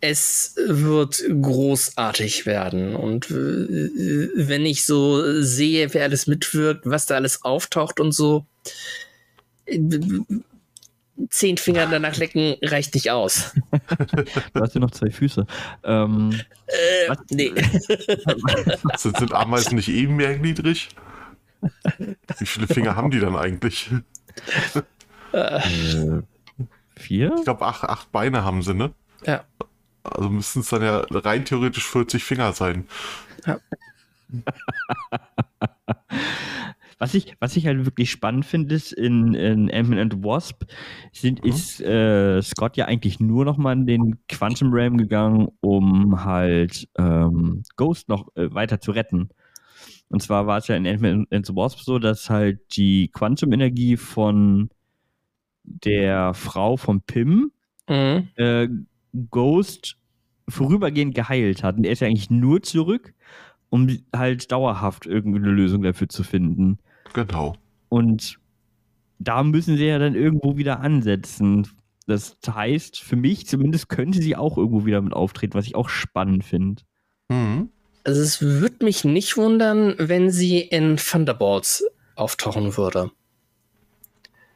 es 0.00 0.54
wird 0.66 1.22
großartig 1.28 2.46
werden. 2.46 2.94
Und 2.94 3.30
äh, 3.30 4.30
wenn 4.34 4.64
ich 4.64 4.84
so 4.84 5.42
sehe, 5.42 5.92
wer 5.94 6.04
alles 6.04 6.26
mitwirkt, 6.26 6.82
was 6.86 7.06
da 7.06 7.16
alles 7.16 7.42
auftaucht 7.42 8.00
und 8.00 8.12
so, 8.12 8.46
äh, 9.66 9.78
zehn 11.30 11.56
Finger 11.56 11.86
danach 11.86 12.16
lecken 12.16 12.56
reicht 12.62 12.94
nicht 12.94 13.10
aus. 13.10 13.54
Du 14.54 14.60
hast 14.60 14.74
ja 14.74 14.80
noch 14.80 14.90
zwei 14.90 15.10
Füße. 15.10 15.46
Ähm, 15.84 16.38
Äh, 16.66 17.08
Was? 17.08 17.18
nee. 17.30 17.52
Sind, 18.96 19.16
sind 19.18 19.32
Ameisen 19.32 19.76
nicht 19.76 19.88
eben 19.88 20.16
mehrgliedrig? 20.16 20.88
Wie 22.38 22.46
viele 22.46 22.66
Finger 22.66 22.96
haben 22.96 23.10
die 23.10 23.20
dann 23.20 23.36
eigentlich? 23.36 23.90
äh, 25.32 25.60
vier? 26.96 27.34
Ich 27.38 27.44
glaube, 27.44 27.64
acht, 27.66 27.84
acht 27.84 28.12
Beine 28.12 28.44
haben 28.44 28.62
sie, 28.62 28.74
ne? 28.74 28.92
Ja. 29.24 29.44
Also 30.02 30.30
müssten 30.30 30.60
es 30.60 30.68
dann 30.68 30.82
ja 30.82 31.04
rein 31.10 31.44
theoretisch 31.44 31.86
40 31.86 32.22
Finger 32.24 32.52
sein. 32.52 32.86
Was 36.98 37.12
ich, 37.14 37.34
was 37.40 37.56
ich 37.56 37.66
halt 37.66 37.84
wirklich 37.84 38.10
spannend 38.10 38.46
finde, 38.46 38.74
ist 38.74 38.92
in, 38.92 39.34
in 39.34 39.70
Ant-Man 39.70 39.98
and 39.98 40.24
Wasp, 40.24 40.62
sind, 41.12 41.42
Mhm. 41.44 41.50
ist 41.50 41.80
äh, 41.82 42.40
Scott 42.40 42.76
ja 42.78 42.86
eigentlich 42.86 43.20
nur 43.20 43.44
noch 43.44 43.58
mal 43.58 43.72
in 43.74 43.86
den 43.86 44.18
Quantum 44.28 44.72
Realm 44.72 44.96
gegangen, 44.96 45.48
um 45.60 46.24
halt 46.24 46.88
ähm, 46.96 47.62
Ghost 47.76 48.08
noch 48.08 48.28
äh, 48.34 48.52
weiter 48.54 48.80
zu 48.80 48.92
retten. 48.92 49.28
Und 50.08 50.22
zwar 50.22 50.46
war 50.46 50.58
es 50.58 50.68
ja 50.68 50.76
in 50.76 50.86
Ant-Man 50.86 51.26
and 51.30 51.44
the 51.46 51.54
Wasp 51.54 51.80
so, 51.80 51.98
dass 51.98 52.30
halt 52.30 52.60
die 52.76 53.08
Quantum-Energie 53.08 53.96
von 53.96 54.70
der 55.64 56.32
Frau 56.34 56.76
von 56.76 57.00
Pym 57.02 57.50
Mhm. 57.88 58.28
äh, 58.36 58.68
Ghost 59.30 59.96
vorübergehend 60.48 61.14
geheilt 61.14 61.62
hat. 61.62 61.76
Und 61.76 61.84
er 61.84 61.92
ist 61.92 62.00
ja 62.00 62.08
eigentlich 62.08 62.30
nur 62.30 62.62
zurück, 62.62 63.14
um 63.70 63.88
halt 64.14 64.50
dauerhaft 64.50 65.06
irgendeine 65.06 65.50
Lösung 65.50 65.82
dafür 65.82 66.08
zu 66.08 66.22
finden. 66.24 66.78
Genau. 67.12 67.56
Und 67.88 68.38
da 69.18 69.42
müssen 69.42 69.76
sie 69.76 69.86
ja 69.86 69.98
dann 69.98 70.14
irgendwo 70.14 70.56
wieder 70.56 70.80
ansetzen. 70.80 71.68
Das 72.06 72.36
heißt, 72.46 73.00
für 73.00 73.16
mich 73.16 73.46
zumindest 73.46 73.88
könnte 73.88 74.20
sie 74.20 74.36
auch 74.36 74.56
irgendwo 74.56 74.86
wieder 74.86 75.00
mit 75.00 75.12
auftreten, 75.12 75.54
was 75.54 75.66
ich 75.66 75.74
auch 75.74 75.88
spannend 75.88 76.44
finde. 76.44 76.82
Mhm. 77.28 77.70
Also 78.04 78.22
es 78.22 78.40
würde 78.40 78.84
mich 78.84 79.04
nicht 79.04 79.36
wundern, 79.36 79.96
wenn 79.98 80.30
sie 80.30 80.60
in 80.60 80.96
Thunderbolts 80.96 81.84
auftauchen 82.14 82.76
würde. 82.76 83.10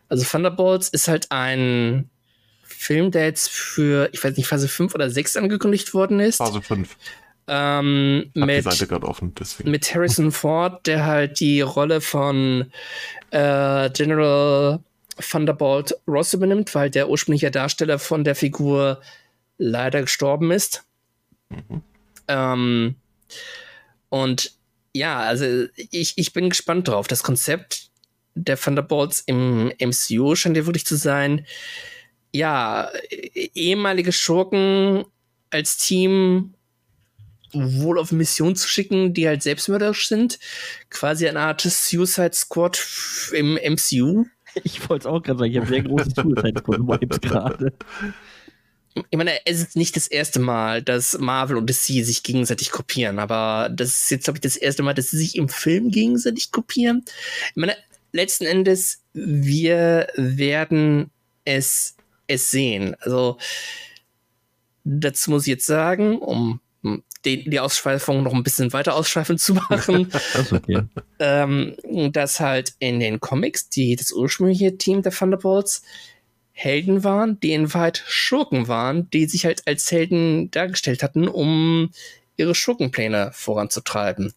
Also 0.08 0.24
Thunderbolts 0.24 0.88
ist 0.88 1.08
halt 1.08 1.32
ein 1.32 2.10
Film, 2.62 3.10
der 3.10 3.24
jetzt 3.24 3.50
für, 3.50 4.08
ich 4.12 4.22
weiß 4.22 4.36
nicht, 4.36 4.46
Phase 4.46 4.68
5 4.68 4.94
oder 4.94 5.10
6 5.10 5.36
angekündigt 5.36 5.92
worden 5.94 6.20
ist. 6.20 6.36
Phase 6.36 6.62
5. 6.62 6.96
Ähm, 7.52 8.30
mit, 8.34 8.64
offen, 9.02 9.34
mit 9.64 9.92
Harrison 9.92 10.30
Ford, 10.30 10.86
der 10.86 11.04
halt 11.04 11.40
die 11.40 11.62
Rolle 11.62 12.00
von 12.00 12.70
äh, 13.32 13.90
General 13.90 14.78
Thunderbolt 15.18 15.96
Ross 16.06 16.32
übernimmt, 16.32 16.72
weil 16.76 16.90
der 16.90 17.08
ursprüngliche 17.08 17.50
Darsteller 17.50 17.98
von 17.98 18.22
der 18.22 18.36
Figur 18.36 19.00
leider 19.58 20.02
gestorben 20.02 20.52
ist. 20.52 20.84
Ähm, 22.28 22.94
und 24.10 24.52
ja, 24.94 25.18
also 25.18 25.66
ich, 25.90 26.16
ich 26.16 26.32
bin 26.32 26.50
gespannt 26.50 26.86
drauf. 26.86 27.08
Das 27.08 27.24
Konzept 27.24 27.90
der 28.34 28.56
Thunderbolts 28.56 29.24
im 29.26 29.72
MCU 29.80 30.36
scheint 30.36 30.56
ja 30.56 30.66
wirklich 30.66 30.86
zu 30.86 30.96
sein, 30.96 31.46
ja, 32.32 32.88
eh- 33.10 33.50
ehemalige 33.54 34.12
Schurken 34.12 35.04
als 35.50 35.78
Team 35.78 36.54
wohl 37.52 37.98
auf 37.98 38.12
Mission 38.12 38.56
zu 38.56 38.68
schicken, 38.68 39.14
die 39.14 39.26
halt 39.26 39.42
selbstmörderisch 39.42 40.08
sind. 40.08 40.38
Quasi 40.88 41.28
eine 41.28 41.40
Art 41.40 41.60
Suicide 41.60 42.34
Squad 42.34 42.80
im 43.32 43.54
MCU. 43.54 44.26
Ich 44.64 44.88
wollte 44.88 45.06
es 45.06 45.06
auch 45.06 45.22
gerade 45.22 45.38
sagen, 45.38 45.52
ich 45.52 45.58
habe 45.58 45.68
sehr 45.68 45.82
große 45.82 46.10
Suicide 46.10 46.58
Squad-Vibes 46.58 47.20
gerade. 47.20 47.72
Ich 49.10 49.16
meine, 49.16 49.46
es 49.46 49.60
ist 49.60 49.76
nicht 49.76 49.94
das 49.94 50.08
erste 50.08 50.40
Mal, 50.40 50.82
dass 50.82 51.16
Marvel 51.18 51.56
und 51.56 51.70
DC 51.70 52.04
sich 52.04 52.24
gegenseitig 52.24 52.72
kopieren, 52.72 53.20
aber 53.20 53.70
das 53.72 54.02
ist 54.02 54.10
jetzt, 54.10 54.24
glaube 54.24 54.38
ich, 54.38 54.40
das 54.40 54.56
erste 54.56 54.82
Mal, 54.82 54.94
dass 54.94 55.10
sie 55.10 55.18
sich 55.18 55.36
im 55.36 55.48
Film 55.48 55.92
gegenseitig 55.92 56.50
kopieren. 56.50 57.04
Ich 57.50 57.56
meine, 57.56 57.76
letzten 58.10 58.44
Endes, 58.46 59.02
wir 59.12 60.08
werden 60.16 61.10
es, 61.44 61.94
es 62.26 62.50
sehen. 62.50 62.96
Also, 63.00 63.38
dazu 64.84 65.30
muss 65.30 65.42
ich 65.42 65.50
jetzt 65.50 65.66
sagen, 65.66 66.18
um 66.18 66.60
die, 67.24 67.48
die 67.48 67.60
Ausschweifung 67.60 68.22
noch 68.22 68.32
ein 68.32 68.42
bisschen 68.42 68.72
weiter 68.72 68.94
ausschweifend 68.94 69.40
zu 69.40 69.54
machen, 69.54 70.10
Das 70.32 70.52
okay. 70.52 70.82
ähm, 71.18 71.76
dass 72.12 72.40
halt 72.40 72.74
in 72.78 73.00
den 73.00 73.20
Comics, 73.20 73.68
die 73.68 73.96
das 73.96 74.12
ursprüngliche 74.12 74.78
Team 74.78 75.02
der 75.02 75.12
Thunderbolts 75.12 75.82
Helden 76.52 77.04
waren, 77.04 77.40
die 77.40 77.52
in 77.52 77.72
Wahrheit 77.72 78.02
Schurken 78.06 78.68
waren, 78.68 79.08
die 79.10 79.26
sich 79.26 79.46
halt 79.46 79.66
als 79.66 79.90
Helden 79.90 80.50
dargestellt 80.50 81.02
hatten, 81.02 81.26
um 81.26 81.90
ihre 82.36 82.54
Schurkenpläne 82.54 83.30
voranzutreiben. 83.32 84.34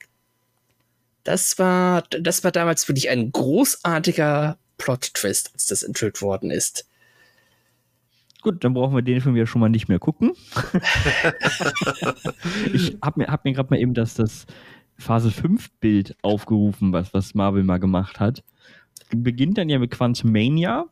Das 1.23 1.57
war, 1.59 2.03
das 2.03 2.43
war 2.43 2.51
damals 2.51 2.87
wirklich 2.87 3.09
ein 3.09 3.31
großartiger 3.31 4.57
Plot-Twist, 4.77 5.51
als 5.53 5.65
das 5.65 5.83
enthüllt 5.83 6.21
worden 6.21 6.51
ist. 6.51 6.85
Gut, 8.43 8.61
dann 8.65 8.73
brauchen 8.73 8.93
wir 8.93 9.01
den 9.01 9.21
Film 9.21 9.37
ja 9.37 9.45
schon 9.45 9.61
mal 9.61 9.69
nicht 9.69 9.87
mehr 9.87 9.99
gucken. 9.99 10.33
ich 12.73 12.97
habe 13.01 13.21
mir, 13.21 13.27
hab 13.27 13.45
mir 13.45 13.53
gerade 13.53 13.69
mal 13.69 13.79
eben 13.79 13.93
das, 13.93 14.15
das 14.15 14.45
Phase 14.97 15.31
5 15.31 15.71
Bild 15.79 16.17
aufgerufen, 16.21 16.91
was, 16.91 17.13
was 17.13 17.35
Marvel 17.35 17.63
mal 17.63 17.79
gemacht 17.79 18.19
hat. 18.19 18.43
Beginnt 19.15 19.57
dann 19.57 19.69
ja 19.69 19.79
mit 19.79 19.91
Quantum 19.91 20.33
Mania. 20.33 20.87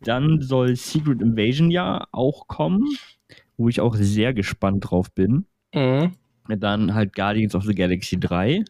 Dann 0.00 0.40
soll 0.40 0.76
Secret 0.76 1.20
Invasion 1.20 1.70
ja 1.70 2.06
auch 2.10 2.48
kommen, 2.48 2.86
wo 3.58 3.68
ich 3.68 3.82
auch 3.82 3.94
sehr 3.94 4.32
gespannt 4.32 4.90
drauf 4.90 5.12
bin. 5.12 5.44
Mhm. 5.74 6.12
Dann 6.48 6.94
halt 6.94 7.14
Guardians 7.14 7.54
of 7.54 7.64
the 7.64 7.74
Galaxy 7.74 8.18
3, 8.18 8.64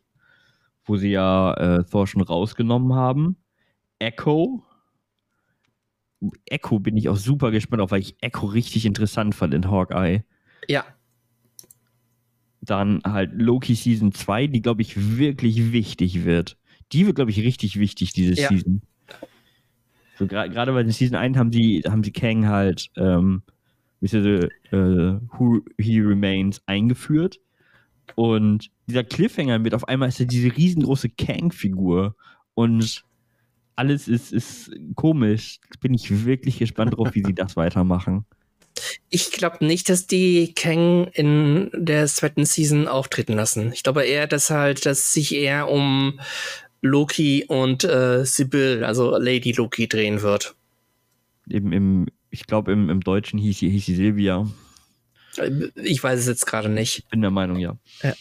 wo 0.84 0.96
sie 0.96 1.10
ja 1.10 1.54
äh, 1.54 1.84
Thor 1.84 2.08
schon 2.08 2.22
rausgenommen 2.22 2.96
haben. 2.96 3.36
Echo. 4.00 4.65
Echo 6.46 6.78
bin 6.78 6.96
ich 6.96 7.08
auch 7.08 7.16
super 7.16 7.50
gespannt 7.50 7.82
auf, 7.82 7.90
weil 7.90 8.00
ich 8.00 8.16
Echo 8.20 8.46
richtig 8.46 8.86
interessant 8.86 9.34
fand 9.34 9.54
in 9.54 9.70
Hawkeye. 9.70 10.22
Ja, 10.68 10.84
Dann 12.60 13.00
halt 13.04 13.30
Loki 13.34 13.74
Season 13.74 14.12
2, 14.12 14.48
die, 14.48 14.62
glaube 14.62 14.82
ich, 14.82 15.18
wirklich 15.18 15.72
wichtig 15.72 16.24
wird. 16.24 16.56
Die 16.92 17.06
wird, 17.06 17.16
glaube 17.16 17.30
ich, 17.30 17.38
richtig 17.40 17.78
wichtig, 17.78 18.12
diese 18.12 18.34
Ja. 18.34 18.48
Season. 18.48 18.82
So, 20.18 20.24
gra- 20.24 20.48
Gerade 20.48 20.74
weil 20.74 20.84
in 20.84 20.90
Season 20.90 21.16
1 21.16 21.36
haben 21.36 21.52
sie, 21.52 21.82
haben 21.86 22.02
sie 22.02 22.12
Kang 22.12 22.46
halt, 22.48 22.88
ähm, 22.96 23.42
beziehungsweise, 24.00 24.48
äh, 24.72 25.20
Who 25.38 25.60
He 25.78 26.00
Remains 26.00 26.60
eingeführt. 26.66 27.38
Und 28.14 28.70
dieser 28.86 29.04
Cliffhanger 29.04 29.58
mit 29.58 29.74
auf 29.74 29.86
einmal 29.88 30.08
ist 30.08 30.20
er 30.20 30.26
diese 30.26 30.56
riesengroße 30.56 31.10
Kang-Figur. 31.10 32.16
Und 32.54 33.04
alles 33.76 34.08
ist, 34.08 34.32
ist 34.32 34.70
komisch. 34.94 35.60
Bin 35.80 35.94
ich 35.94 36.24
wirklich 36.24 36.58
gespannt 36.58 36.96
drauf, 36.96 37.10
wie 37.14 37.22
sie 37.24 37.34
das 37.34 37.56
weitermachen. 37.56 38.24
ich 39.08 39.30
glaube 39.32 39.64
nicht, 39.64 39.88
dass 39.88 40.06
die 40.06 40.52
Kang 40.54 41.06
in 41.12 41.70
der 41.74 42.06
zweiten 42.06 42.44
Season 42.44 42.88
auftreten 42.88 43.34
lassen. 43.34 43.72
Ich 43.72 43.82
glaube 43.82 44.04
eher, 44.04 44.26
dass 44.26 44.50
halt, 44.50 44.84
dass 44.86 45.12
sich 45.12 45.34
eher 45.34 45.68
um 45.70 46.20
Loki 46.82 47.44
und 47.48 47.84
äh, 47.84 48.24
Sibyl, 48.24 48.84
also 48.84 49.16
Lady 49.16 49.52
Loki, 49.52 49.88
drehen 49.88 50.22
wird. 50.22 50.54
Im, 51.48 51.72
im, 51.72 52.06
ich 52.30 52.46
glaube, 52.46 52.72
im, 52.72 52.90
im 52.90 53.00
Deutschen 53.00 53.38
hieß 53.38 53.58
sie, 53.58 53.70
hieß 53.70 53.86
sie 53.86 53.94
Silvia. 53.94 54.46
Äh, 55.38 55.50
Ich 55.82 56.02
weiß 56.02 56.20
es 56.20 56.26
jetzt 56.26 56.46
gerade 56.46 56.68
nicht. 56.68 57.08
Bin 57.10 57.22
der 57.22 57.30
Meinung, 57.30 57.58
ja. 57.58 57.76
Ja. 58.02 58.14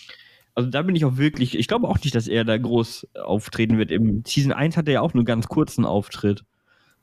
Also 0.55 0.69
da 0.69 0.81
bin 0.81 0.95
ich 0.95 1.03
auch 1.05 1.17
wirklich, 1.17 1.57
ich 1.57 1.67
glaube 1.67 1.87
auch 1.87 1.99
nicht, 2.01 2.15
dass 2.15 2.27
er 2.27 2.45
da 2.45 2.57
groß 2.57 3.07
auftreten 3.23 3.77
wird. 3.77 3.91
Im 3.91 4.23
Season 4.25 4.53
1 4.53 4.77
hat 4.77 4.87
er 4.87 4.93
ja 4.95 5.01
auch 5.01 5.13
nur 5.13 5.25
ganz 5.25 5.47
kurzen 5.47 5.85
Auftritt. 5.85 6.45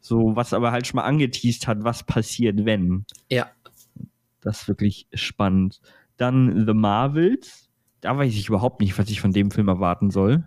So, 0.00 0.34
was 0.34 0.52
aber 0.52 0.72
halt 0.72 0.86
schon 0.86 0.96
mal 0.96 1.04
angeteased 1.04 1.68
hat, 1.68 1.84
was 1.84 2.02
passiert, 2.02 2.64
wenn. 2.64 3.04
Ja. 3.30 3.50
Das 4.40 4.62
ist 4.62 4.68
wirklich 4.68 5.06
spannend. 5.12 5.80
Dann 6.16 6.66
The 6.66 6.74
Marvels. 6.74 7.68
Da 8.00 8.16
weiß 8.16 8.32
ich 8.32 8.48
überhaupt 8.48 8.80
nicht, 8.80 8.98
was 8.98 9.08
ich 9.10 9.20
von 9.20 9.32
dem 9.32 9.50
Film 9.50 9.68
erwarten 9.68 10.10
soll. 10.10 10.44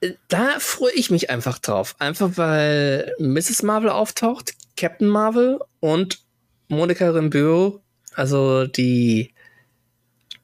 Äh, 0.00 0.14
Da 0.28 0.58
freue 0.58 0.92
ich 0.92 1.10
mich 1.10 1.30
einfach 1.30 1.58
drauf. 1.58 1.94
Einfach 1.98 2.36
weil 2.36 3.12
Mrs. 3.18 3.62
Marvel 3.62 3.88
auftaucht, 3.90 4.54
Captain 4.76 5.08
Marvel 5.08 5.60
und 5.80 6.18
Monica 6.68 7.08
Rambeau, 7.10 7.80
also 8.14 8.66
die 8.66 9.33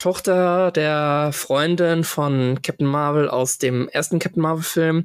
Tochter 0.01 0.73
der 0.73 1.31
Freundin 1.33 2.03
von 2.03 2.61
Captain 2.63 2.87
Marvel 2.87 3.29
aus 3.29 3.59
dem 3.59 3.89
ersten 3.89 4.19
Captain 4.19 4.43
Marvel 4.43 4.65
Film, 4.65 5.05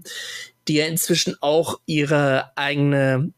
die 0.68 0.76
ja 0.76 0.88
inzwischen 0.88 1.36
auch 1.42 1.80
ihre 1.86 2.52
eigene 2.56 3.32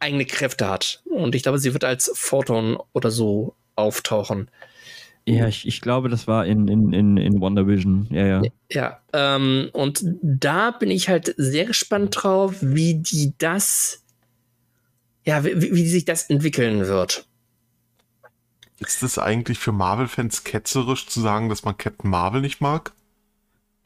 eigene 0.00 0.24
Kräfte 0.24 0.68
hat. 0.68 1.00
Und 1.04 1.34
ich 1.34 1.44
glaube, 1.44 1.58
sie 1.58 1.72
wird 1.72 1.84
als 1.84 2.10
Photon 2.14 2.76
oder 2.92 3.10
so 3.10 3.54
auftauchen. 3.76 4.50
Ja, 5.24 5.46
ich, 5.46 5.68
ich 5.68 5.80
glaube, 5.80 6.08
das 6.08 6.26
war 6.26 6.44
in, 6.46 6.66
in, 6.66 6.92
in, 6.92 7.16
in 7.16 7.40
WandaVision. 7.40 8.08
Ja, 8.10 8.26
ja. 8.26 8.42
Ja, 8.72 9.00
ähm, 9.12 9.70
und 9.72 10.04
da 10.22 10.72
bin 10.72 10.90
ich 10.90 11.08
halt 11.08 11.32
sehr 11.36 11.64
gespannt 11.64 12.16
drauf, 12.18 12.56
wie 12.60 12.94
die 12.94 13.32
das, 13.38 14.02
ja, 15.24 15.44
wie, 15.44 15.60
wie 15.60 15.86
sich 15.86 16.04
das 16.04 16.28
entwickeln 16.28 16.86
wird. 16.88 17.24
Ist 18.86 19.02
es 19.02 19.18
eigentlich 19.18 19.58
für 19.58 19.72
Marvel-Fans 19.72 20.44
ketzerisch 20.44 21.06
zu 21.06 21.20
sagen, 21.20 21.48
dass 21.48 21.64
man 21.64 21.76
Captain 21.76 22.10
Marvel 22.10 22.40
nicht 22.40 22.60
mag? 22.60 22.92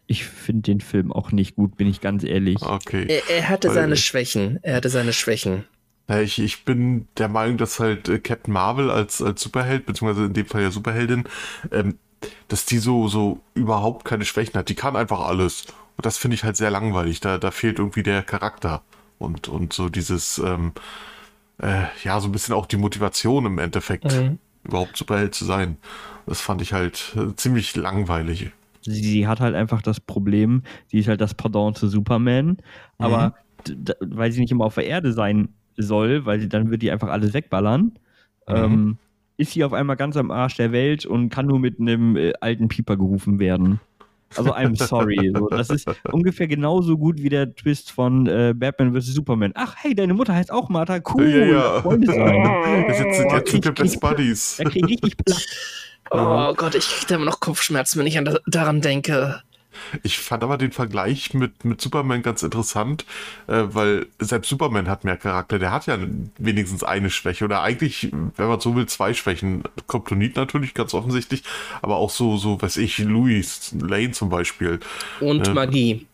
Ich 0.07 0.25
finde 0.25 0.63
den 0.63 0.81
Film 0.81 1.13
auch 1.13 1.33
nicht 1.33 1.57
gut, 1.57 1.77
bin 1.77 1.89
ich 1.89 2.01
ganz 2.01 2.23
ehrlich. 2.23 2.63
Okay. 2.63 3.07
Er, 3.09 3.29
er 3.29 3.49
hatte 3.49 3.69
Weil- 3.69 3.75
seine 3.75 3.97
Schwächen. 3.97 4.59
Er 4.63 4.77
hatte 4.77 4.89
seine 4.89 5.13
Schwächen. 5.13 5.65
Ja, 6.09 6.21
ich, 6.21 6.39
ich 6.39 6.65
bin 6.65 7.09
der 7.17 7.29
Meinung, 7.29 7.57
dass 7.59 7.81
halt 7.81 8.09
äh, 8.09 8.21
Captain 8.21 8.55
Marvel 8.55 8.91
als, 8.93 9.21
als 9.21 9.43
Superheld, 9.43 9.87
beziehungsweise 9.87 10.27
in 10.27 10.35
dem 10.35 10.47
Fall 10.47 10.63
ja 10.63 10.71
Superheldin, 10.71 11.25
ähm, 11.73 11.99
dass 12.47 12.65
die 12.65 12.79
so, 12.79 13.09
so 13.09 13.41
überhaupt 13.55 14.05
keine 14.05 14.25
Schwächen 14.25 14.55
hat. 14.55 14.69
Die 14.69 14.77
kann 14.77 14.95
einfach 14.95 15.21
alles. 15.27 15.65
Und 15.97 16.07
das 16.07 16.17
finde 16.17 16.37
ich 16.37 16.45
halt 16.45 16.57
sehr 16.57 16.71
langweilig. 16.71 17.19
Da, 17.21 17.39
da 17.39 17.51
fehlt 17.51 17.81
irgendwie 17.81 18.05
der 18.05 18.23
Charakter. 18.23 18.83
Und, 19.19 19.49
und 19.49 19.73
so 19.73 19.89
dieses, 19.89 20.39
ähm, 20.39 20.73
äh, 21.61 21.85
ja, 22.05 22.21
so 22.21 22.29
ein 22.29 22.33
bisschen 22.33 22.55
auch 22.55 22.67
die 22.67 22.77
Motivation 22.77 23.45
im 23.47 23.59
Endeffekt, 23.59 24.05
Mhm. 24.05 24.39
Überhaupt 24.67 24.97
Superheld 24.97 25.35
zu 25.35 25.45
sein. 25.45 25.77
Das 26.27 26.41
fand 26.41 26.61
ich 26.63 26.73
halt 26.73 27.15
äh, 27.17 27.35
ziemlich 27.37 27.75
langweilig. 27.77 28.51
sie, 28.83 28.93
sie 29.03 29.27
hat 29.27 29.41
halt 29.41 29.55
einfach 29.55 29.83
das 29.83 30.01
Problem, 30.01 30.63
sie 30.89 30.99
ist 30.99 31.09
halt 31.09 31.21
das 31.21 31.35
Pendant 31.35 31.77
zu 31.79 31.89
Superman, 31.89 32.59
aber 32.99 33.33
d- 33.69 33.95
weil 34.01 34.33
sie 34.33 34.41
nicht 34.41 34.51
immer 34.53 34.65
auf 34.65 34.75
der 34.75 34.87
Erde 34.87 35.13
sein 35.13 35.49
soll, 35.77 36.25
weil 36.27 36.41
sie 36.41 36.49
dann 36.49 36.71
wird 36.71 36.83
die 36.83 36.91
einfach 36.91 37.09
alles 37.09 37.35
wegballern, 37.35 37.99
ähm, 38.47 38.99
ist 39.37 39.53
sie 39.53 39.65
auf 39.65 39.73
einmal 39.73 39.97
ganz 39.97 40.17
am 40.17 40.31
Arsch 40.31 40.57
der 40.57 40.73
Welt 40.73 41.05
und 41.07 41.29
kann 41.31 41.47
nur 41.47 41.59
mit 41.61 41.81
einem 41.81 42.17
äh, 42.17 42.33
alten 42.41 42.69
Pieper 42.69 42.97
gerufen 42.97 43.39
werden. 43.39 43.81
Also 44.37 44.53
I'm 44.55 44.77
sorry. 44.77 45.33
So, 45.35 45.49
das 45.49 45.71
ist 45.71 45.87
ungefähr 46.13 46.47
genauso 46.49 46.99
gut 46.99 47.23
wie 47.23 47.29
der 47.29 47.55
Twist 47.55 47.91
von 47.93 48.27
äh, 48.27 48.55
Batman 48.57 48.93
vs. 48.95 49.15
Superman. 49.15 49.53
Ach, 49.55 49.75
hey, 49.79 49.95
deine 49.95 50.15
Mutter 50.15 50.35
heißt 50.35 50.51
auch 50.51 50.69
Martha. 50.69 50.99
Cool. 51.15 51.29
Ja, 51.29 51.47
ja. 51.47 51.83
Freunde 51.83 52.07
sein. 52.09 52.87
Jetzt, 52.89 53.01
jetzt, 53.01 53.17
sind- 53.19 53.27
Oh, 53.33 53.37
jetzt 53.37 53.51
sind 53.51 53.65
wir 53.65 53.73
Best 53.73 54.01
Buddies. 54.01 54.57
Da 54.59 54.65
krieg 54.65 54.83
ich 54.85 54.91
richtig 54.91 55.17
Platz. 55.17 55.47
Oh 56.11 56.53
Gott, 56.55 56.75
ich 56.75 56.87
kriege 56.89 57.15
immer 57.15 57.25
noch 57.25 57.41
Kopfschmerzen, 57.41 57.99
wenn 57.99 58.07
ich 58.07 58.19
an 58.19 58.25
da, 58.25 58.39
daran 58.47 58.81
denke. 58.81 59.41
Ich 60.03 60.19
fand 60.19 60.43
aber 60.43 60.59
den 60.59 60.73
Vergleich 60.73 61.35
mit, 61.35 61.65
mit 61.65 61.81
Superman 61.81 62.23
ganz 62.23 62.43
interessant, 62.43 63.05
äh, 63.47 63.63
weil 63.69 64.07
selbst 64.19 64.49
Superman 64.49 64.89
hat 64.89 65.05
mehr 65.05 65.17
Charakter. 65.17 65.59
Der 65.59 65.73
hat 65.73 65.87
ja 65.87 65.99
wenigstens 66.39 66.83
eine 66.85 67.11
Schwäche 67.11 67.45
oder 67.45 67.63
eigentlich, 67.63 68.11
wenn 68.37 68.49
man 68.49 68.61
so 68.61 68.75
will, 68.77 68.87
zwei 68.87 69.15
Schwächen. 69.15 69.63
Kryptonit 69.89 70.37
natürlich, 70.37 70.75
ganz 70.75 70.95
offensichtlich, 70.95 71.43
aber 71.83 71.97
auch 71.97 72.11
so, 72.11 72.37
so, 72.37 72.61
weiß 72.61 72.77
ich, 72.79 72.99
Louis 72.99 73.73
Lane 73.81 74.13
zum 74.13 74.29
Beispiel. 74.29 74.81
Und 75.21 75.49
Äh, 75.49 75.55
Magie. 75.55 76.07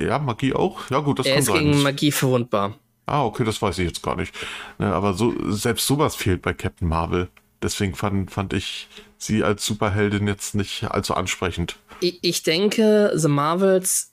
Ja, 0.00 0.18
Magie 0.18 0.54
auch? 0.54 0.88
Ja, 0.90 1.00
gut, 1.00 1.18
das 1.18 1.26
Er 1.26 1.34
kann 1.34 1.38
ist 1.40 1.46
sein. 1.46 1.64
gegen 1.64 1.82
Magie 1.82 2.10
verwundbar. 2.12 2.76
Ah, 3.06 3.24
okay, 3.24 3.44
das 3.44 3.60
weiß 3.60 3.78
ich 3.78 3.86
jetzt 3.88 4.02
gar 4.02 4.16
nicht. 4.16 4.34
Ne, 4.78 4.92
aber 4.94 5.14
so, 5.14 5.34
selbst 5.50 5.86
sowas 5.86 6.14
fehlt 6.16 6.42
bei 6.42 6.54
Captain 6.54 6.88
Marvel. 6.88 7.28
Deswegen 7.62 7.94
fand, 7.94 8.30
fand 8.30 8.52
ich 8.54 8.88
sie 9.22 9.44
als 9.44 9.64
Superheldin 9.64 10.26
jetzt 10.26 10.54
nicht 10.54 10.84
allzu 10.84 11.14
ansprechend. 11.14 11.76
Ich, 12.00 12.18
ich 12.22 12.42
denke, 12.42 13.12
The 13.14 13.28
Marvels 13.28 14.12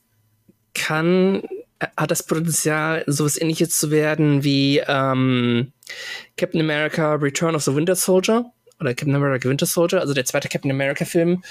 kann, 0.74 1.44
hat 1.96 2.12
das 2.12 2.24
Potenzial, 2.24 3.04
sowas 3.08 3.40
ähnliches 3.40 3.78
zu 3.78 3.92
werden 3.92 4.44
wie 4.44 4.80
ähm, 4.88 5.72
Captain 6.36 6.62
America 6.62 7.14
Return 7.16 7.56
of 7.56 7.64
the 7.64 7.74
Winter 7.74 7.96
Soldier 7.96 8.52
oder 8.80 8.94
Captain 8.94 9.16
America 9.16 9.50
Winter 9.50 9.66
Soldier, 9.66 10.02
also 10.02 10.14
der 10.14 10.26
zweite 10.26 10.50
Captain 10.50 10.70
America 10.70 11.06
Film, 11.06 11.44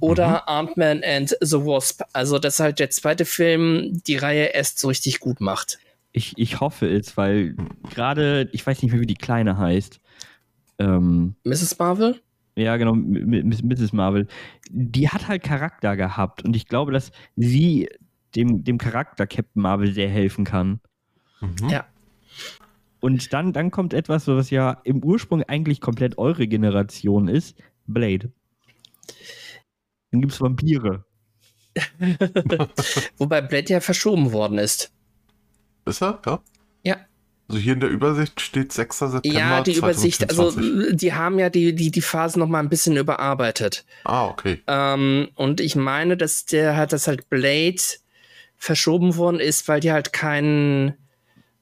oder 0.00 0.48
Ant-Man 0.48 1.02
and 1.02 1.34
the 1.40 1.56
Wasp. 1.56 2.02
Also, 2.12 2.38
dass 2.38 2.60
halt 2.60 2.78
der 2.78 2.90
zweite 2.90 3.24
Film 3.24 4.02
die 4.06 4.16
Reihe 4.16 4.46
erst 4.46 4.78
so 4.78 4.88
richtig 4.88 5.20
gut 5.20 5.40
macht. 5.40 5.78
Ich, 6.12 6.34
ich 6.36 6.60
hoffe 6.60 6.86
es, 6.86 7.16
weil 7.16 7.56
gerade, 7.90 8.48
ich 8.52 8.66
weiß 8.66 8.82
nicht 8.82 8.92
mehr, 8.92 9.00
wie 9.00 9.06
die 9.06 9.14
Kleine 9.14 9.56
heißt. 9.56 9.98
Ähm, 10.78 11.36
Mrs. 11.44 11.78
Marvel? 11.78 12.20
Ja, 12.56 12.76
genau, 12.76 12.94
Mrs. 12.94 13.92
Marvel. 13.92 14.28
Die 14.70 15.08
hat 15.08 15.28
halt 15.28 15.42
Charakter 15.42 15.96
gehabt 15.96 16.44
und 16.44 16.54
ich 16.54 16.66
glaube, 16.68 16.92
dass 16.92 17.10
sie 17.36 17.88
dem, 18.36 18.64
dem 18.64 18.78
Charakter 18.78 19.26
Captain 19.26 19.62
Marvel 19.62 19.92
sehr 19.92 20.08
helfen 20.08 20.44
kann. 20.44 20.80
Mhm. 21.40 21.68
Ja. 21.68 21.86
Und 23.00 23.32
dann, 23.32 23.52
dann 23.52 23.70
kommt 23.70 23.92
etwas, 23.92 24.28
was 24.28 24.50
ja 24.50 24.80
im 24.84 25.02
Ursprung 25.04 25.42
eigentlich 25.42 25.80
komplett 25.80 26.16
eure 26.16 26.46
Generation 26.46 27.28
ist: 27.28 27.56
Blade. 27.86 28.32
Dann 30.10 30.20
gibt 30.20 30.32
es 30.32 30.40
Vampire. 30.40 31.04
Wobei 33.18 33.40
Blade 33.42 33.72
ja 33.72 33.80
verschoben 33.80 34.32
worden 34.32 34.58
ist. 34.58 34.92
Ist 35.86 36.02
er? 36.02 36.22
Ja. 36.24 36.40
Ja. 36.84 36.96
Also 37.54 37.62
hier 37.62 37.74
in 37.74 37.80
der 37.80 37.88
Übersicht 37.90 38.40
steht 38.40 38.72
6. 38.72 38.98
September. 38.98 39.38
Ja, 39.38 39.62
die 39.62 39.74
Übersicht, 39.74 40.28
also 40.28 40.50
2024. 40.50 40.96
die 40.96 41.14
haben 41.14 41.38
ja 41.38 41.50
die, 41.50 41.72
die, 41.72 41.92
die 41.92 42.00
Phasen 42.00 42.40
noch 42.40 42.48
mal 42.48 42.58
ein 42.58 42.68
bisschen 42.68 42.96
überarbeitet. 42.96 43.84
Ah, 44.02 44.26
okay. 44.26 44.60
Ähm, 44.66 45.28
und 45.36 45.60
ich 45.60 45.76
meine, 45.76 46.16
dass 46.16 46.46
der 46.46 46.76
hat, 46.76 46.92
dass 46.92 47.06
halt 47.06 47.30
Blade 47.30 47.80
verschoben 48.56 49.14
worden 49.14 49.38
ist, 49.38 49.68
weil 49.68 49.78
die 49.78 49.92
halt 49.92 50.12
keinen 50.12 50.94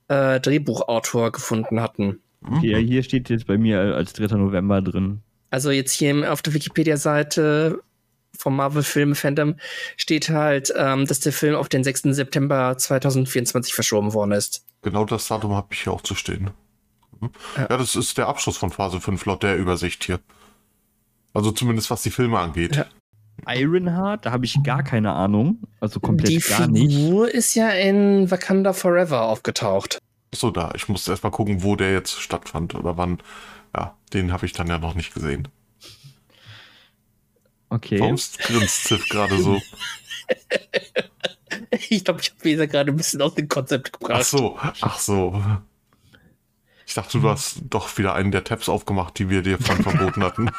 äh, 0.08 0.40
Drehbuchautor 0.40 1.30
gefunden 1.30 1.82
hatten. 1.82 2.20
Ja, 2.62 2.78
hier 2.78 3.02
steht 3.02 3.28
jetzt 3.28 3.46
bei 3.46 3.58
mir 3.58 3.78
als 3.78 4.14
3. 4.14 4.36
November 4.36 4.80
drin. 4.80 5.20
Also 5.50 5.70
jetzt 5.70 5.92
hier 5.92 6.32
auf 6.32 6.40
der 6.40 6.54
Wikipedia-Seite 6.54 7.82
vom 8.42 8.56
Marvel-Film 8.56 9.14
Phantom 9.14 9.54
steht 9.96 10.28
halt, 10.28 10.72
ähm, 10.76 11.06
dass 11.06 11.20
der 11.20 11.32
Film 11.32 11.54
auf 11.54 11.68
den 11.68 11.84
6. 11.84 12.02
September 12.14 12.76
2024 12.76 13.72
verschoben 13.72 14.12
worden 14.14 14.32
ist. 14.32 14.64
Genau 14.82 15.04
das 15.04 15.28
Datum 15.28 15.54
habe 15.54 15.68
ich 15.70 15.82
hier 15.82 15.92
auch 15.92 16.00
zu 16.00 16.16
stehen. 16.16 16.50
Mhm. 17.20 17.30
Ja. 17.56 17.66
Ja. 17.70 17.76
das 17.76 17.94
ist 17.94 18.18
der 18.18 18.26
Abschluss 18.26 18.56
von 18.56 18.70
Phase 18.70 19.00
5 19.00 19.24
laut 19.26 19.44
der 19.44 19.56
Übersicht 19.56 20.04
hier. 20.04 20.18
Also 21.32 21.52
zumindest 21.52 21.90
was 21.90 22.02
die 22.02 22.10
Filme 22.10 22.38
angeht. 22.38 22.76
Ja. 22.76 22.86
Ironheart, 23.46 24.26
da 24.26 24.32
habe 24.32 24.44
ich 24.44 24.62
gar 24.62 24.82
keine 24.82 25.12
Ahnung. 25.12 25.58
Also 25.80 26.00
komplett 26.00 26.30
die 26.30 26.38
gar 26.38 26.66
nicht. 26.66 26.94
Figur 26.94 27.32
ist 27.32 27.54
ja 27.54 27.70
in 27.70 28.30
Wakanda 28.30 28.72
Forever 28.72 29.22
aufgetaucht. 29.22 29.98
So 30.34 30.50
da, 30.50 30.72
ich 30.74 30.88
muss 30.88 31.08
erst 31.08 31.22
mal 31.22 31.30
gucken, 31.30 31.62
wo 31.62 31.76
der 31.76 31.92
jetzt 31.92 32.20
stattfand 32.20 32.74
oder 32.74 32.96
wann. 32.96 33.18
Ja, 33.74 33.96
den 34.12 34.32
habe 34.32 34.46
ich 34.46 34.52
dann 34.52 34.66
ja 34.66 34.78
noch 34.78 34.94
nicht 34.94 35.14
gesehen. 35.14 35.48
Okay. 37.72 37.98
Warum 38.00 38.16
grinst 38.16 38.84
Ziff 38.84 39.08
gerade 39.08 39.38
so? 39.38 39.60
Ich 41.88 42.04
glaube, 42.04 42.20
ich 42.20 42.30
habe 42.30 42.44
Weser 42.44 42.66
gerade 42.66 42.90
ein 42.90 42.96
bisschen 42.96 43.20
aus 43.20 43.34
dem 43.34 43.48
Konzept 43.48 43.92
gebracht. 43.92 44.20
Ach 44.20 44.24
so, 44.24 44.58
ach 44.60 44.98
so. 44.98 45.42
Ich 46.86 46.94
dachte, 46.94 47.20
du 47.20 47.28
hast 47.28 47.62
doch 47.68 47.96
wieder 47.98 48.14
einen 48.14 48.30
der 48.30 48.44
Tabs 48.44 48.68
aufgemacht, 48.68 49.18
die 49.18 49.28
wir 49.28 49.42
dir 49.42 49.58
vorhin 49.58 49.82
verboten 49.96 50.22
hatten. 50.22 50.50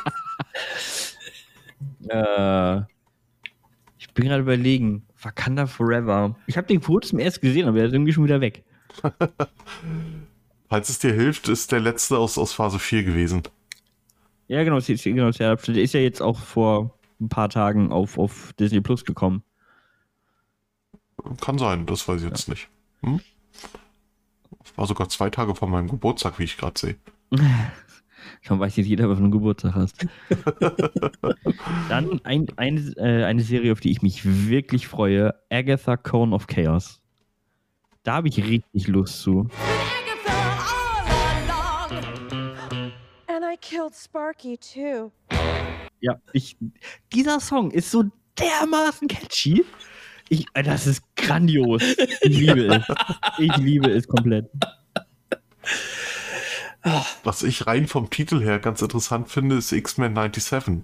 Äh, 2.07 2.81
ich 3.97 4.13
bin 4.13 4.25
gerade 4.25 4.41
überlegen. 4.41 5.05
Wakanda 5.21 5.65
Forever. 5.65 6.35
Ich 6.47 6.57
habe 6.57 6.67
den 6.67 6.81
vor 6.81 6.95
kurzem 6.95 7.19
erst 7.19 7.41
gesehen, 7.41 7.67
aber 7.67 7.77
der 7.77 7.87
ist 7.87 7.93
irgendwie 7.93 8.13
schon 8.13 8.25
wieder 8.25 8.41
weg. 8.41 8.63
Falls 10.69 10.89
es 10.89 10.99
dir 10.99 11.13
hilft, 11.13 11.47
ist 11.47 11.71
der 11.71 11.79
letzte 11.79 12.17
aus, 12.17 12.37
aus 12.37 12.53
Phase 12.53 12.79
4 12.79 13.03
gewesen. 13.03 13.43
Ja, 14.47 14.63
genau, 14.63 14.77
ist, 14.77 14.87
genau, 14.87 15.29
ist 15.29 15.39
ja 15.39 15.99
jetzt 15.99 16.21
auch 16.21 16.39
vor 16.39 16.97
ein 17.19 17.29
paar 17.29 17.49
Tagen 17.49 17.91
auf, 17.91 18.17
auf 18.17 18.53
Disney 18.53 18.81
Plus 18.81 19.05
gekommen. 19.05 19.43
Kann 21.41 21.57
sein, 21.57 21.85
das 21.85 22.07
weiß 22.07 22.21
ich 22.21 22.29
jetzt 22.29 22.49
nicht. 22.49 22.69
Hm? 23.01 23.21
War 24.75 24.87
sogar 24.87 25.09
zwei 25.09 25.29
Tage 25.29 25.55
vor 25.55 25.67
meinem 25.67 25.89
Geburtstag, 25.89 26.39
wie 26.39 26.43
ich 26.43 26.57
gerade 26.57 26.79
sehe. 26.79 26.95
Schon 28.41 28.59
weiß 28.59 28.75
jetzt 28.77 28.87
jeder, 28.87 29.09
was 29.09 29.17
du 29.17 29.23
einen 29.23 29.31
Geburtstag 29.31 29.73
hast. 29.75 30.05
Dann 31.89 32.21
ein, 32.23 32.47
eine, 32.57 32.79
äh, 32.97 33.23
eine 33.25 33.41
Serie, 33.41 33.71
auf 33.71 33.79
die 33.79 33.91
ich 33.91 34.01
mich 34.01 34.25
wirklich 34.49 34.87
freue: 34.87 35.33
Agatha 35.49 35.97
Cone 35.97 36.33
of 36.33 36.47
Chaos. 36.47 37.01
Da 38.03 38.15
habe 38.15 38.27
ich 38.27 38.37
richtig 38.43 38.87
Lust 38.87 39.21
zu. 39.21 39.47
And 43.27 43.45
I 43.45 43.57
killed 43.59 43.95
Sparky 43.95 44.57
too. 44.57 45.11
Ja, 46.03 46.19
ich, 46.33 46.57
dieser 47.13 47.39
Song 47.39 47.71
ist 47.71 47.89
so 47.89 48.03
dermaßen 48.37 49.07
catchy. 49.07 49.63
Ich, 50.27 50.45
äh, 50.53 50.61
das 50.61 50.85
ist 50.85 51.01
grandios. 51.15 51.81
Ich 52.21 52.39
liebe 52.39 52.65
es. 52.75 52.83
Ich 53.37 53.55
liebe 53.55 53.89
es 53.89 54.05
komplett. 54.05 54.49
Was 57.23 57.43
ich 57.43 57.65
rein 57.67 57.87
vom 57.87 58.09
Titel 58.09 58.41
her 58.41 58.59
ganz 58.59 58.81
interessant 58.81 59.29
finde, 59.29 59.55
ist 59.55 59.71
X-Men 59.71 60.13
97. 60.13 60.83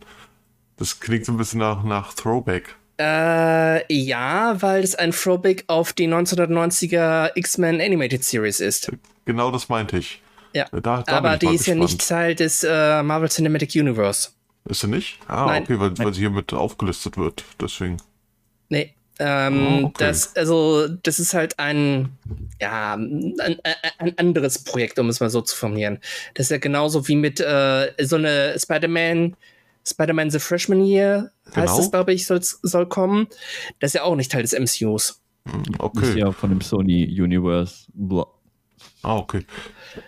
Das 0.77 1.01
klingt 1.01 1.25
so 1.25 1.33
ein 1.33 1.37
bisschen 1.37 1.59
nach, 1.59 1.83
nach 1.83 2.13
Throwback. 2.13 2.75
Äh, 2.97 3.93
ja, 3.93 4.61
weil 4.61 4.81
es 4.81 4.95
ein 4.95 5.11
Throwback 5.11 5.65
auf 5.67 5.91
die 5.91 6.07
1990er 6.07 7.31
X-Men 7.35 7.81
Animated 7.81 8.23
Series 8.23 8.61
ist. 8.61 8.89
Genau 9.25 9.51
das 9.51 9.67
meinte 9.67 9.97
ich. 9.97 10.21
Ja. 10.53 10.65
Da, 10.71 11.03
Aber 11.07 11.37
die 11.37 11.47
ist 11.47 11.67
ja 11.67 11.73
gespannt. 11.73 11.79
nicht 11.79 12.07
Teil 12.07 12.35
des 12.35 12.63
äh, 12.63 13.03
Marvel 13.03 13.27
Cinematic 13.29 13.75
Universe. 13.75 14.29
Ist 14.65 14.81
sie 14.81 14.87
nicht? 14.87 15.19
Ah, 15.27 15.45
Nein. 15.47 15.63
okay, 15.63 15.79
weil, 15.79 15.97
weil 15.97 16.13
sie 16.13 16.21
hier 16.21 16.29
mit 16.29 16.53
aufgelistet 16.53 17.17
wird. 17.17 17.43
Deswegen. 17.61 17.97
Nee. 18.69 18.93
Ähm, 19.21 19.81
Oh, 19.83 19.85
okay. 19.87 19.93
das, 20.05 20.35
also, 20.37 20.87
das 20.87 21.19
ist 21.19 21.33
halt 21.33 21.59
ein, 21.59 22.09
ja, 22.61 22.93
ein, 22.93 23.35
ein, 23.97 24.17
anderes 24.17 24.63
Projekt, 24.63 24.97
um 24.97 25.09
es 25.09 25.19
mal 25.19 25.29
so 25.29 25.41
zu 25.41 25.57
formulieren. 25.57 25.99
Das 26.35 26.45
ist 26.45 26.51
ja 26.51 26.57
genauso 26.57 27.05
wie 27.09 27.15
mit 27.17 27.41
äh, 27.41 27.91
so 28.01 28.15
eine 28.15 28.55
Spider-Man, 28.57 29.35
Spider-Man 29.85 30.29
The 30.29 30.39
Freshman 30.39 30.85
Year, 30.85 31.31
heißt 31.47 31.55
Genau. 31.55 31.77
das, 31.77 31.91
glaube 31.91 32.13
ich, 32.13 32.27
soll, 32.27 32.39
soll 32.41 32.87
kommen. 32.87 33.27
Das 33.79 33.89
ist 33.89 33.95
ja 33.95 34.03
auch 34.03 34.15
nicht 34.15 34.31
Teil 34.31 34.43
des 34.43 34.53
MCUs. 34.57 35.19
Hm, 35.49 35.63
Ist 35.63 35.79
Okay. 35.79 36.19
ja 36.19 36.31
von 36.31 36.51
dem 36.51 36.61
Sony 36.61 37.03
Universe. 37.21 37.87
Blah. 37.93 38.27
Ah, 39.01 39.15
okay. 39.15 39.45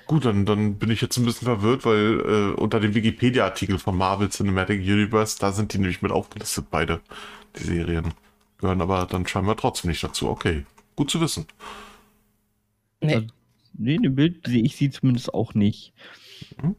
Gut, 0.05 0.25
dann, 0.25 0.45
dann 0.45 0.75
bin 0.75 0.91
ich 0.91 1.01
jetzt 1.01 1.17
ein 1.17 1.25
bisschen 1.25 1.45
verwirrt, 1.45 1.85
weil 1.85 2.19
äh, 2.55 2.61
unter 2.61 2.79
dem 2.79 2.93
Wikipedia-Artikel 2.93 3.79
von 3.79 3.97
Marvel 3.97 4.29
Cinematic 4.29 4.81
Universe, 4.81 5.37
da 5.39 5.51
sind 5.53 5.73
die 5.73 5.77
nämlich 5.77 6.01
mit 6.01 6.11
aufgelistet, 6.11 6.65
beide, 6.69 7.01
die 7.57 7.63
Serien. 7.63 8.13
Gehören 8.57 8.81
aber 8.81 9.05
dann 9.05 9.25
scheinbar 9.25 9.55
trotzdem 9.57 9.89
nicht 9.89 10.03
dazu. 10.03 10.29
Okay, 10.29 10.65
gut 10.95 11.09
zu 11.09 11.21
wissen. 11.21 11.45
Nee. 13.01 13.15
Also, 13.15 13.27
Nee, 13.73 13.95
im 13.95 14.15
Bild 14.15 14.45
sehe 14.45 14.63
ich 14.63 14.75
sie 14.75 14.89
zumindest 14.89 15.33
auch 15.33 15.53
nicht. 15.53 15.93
Mhm. 16.61 16.75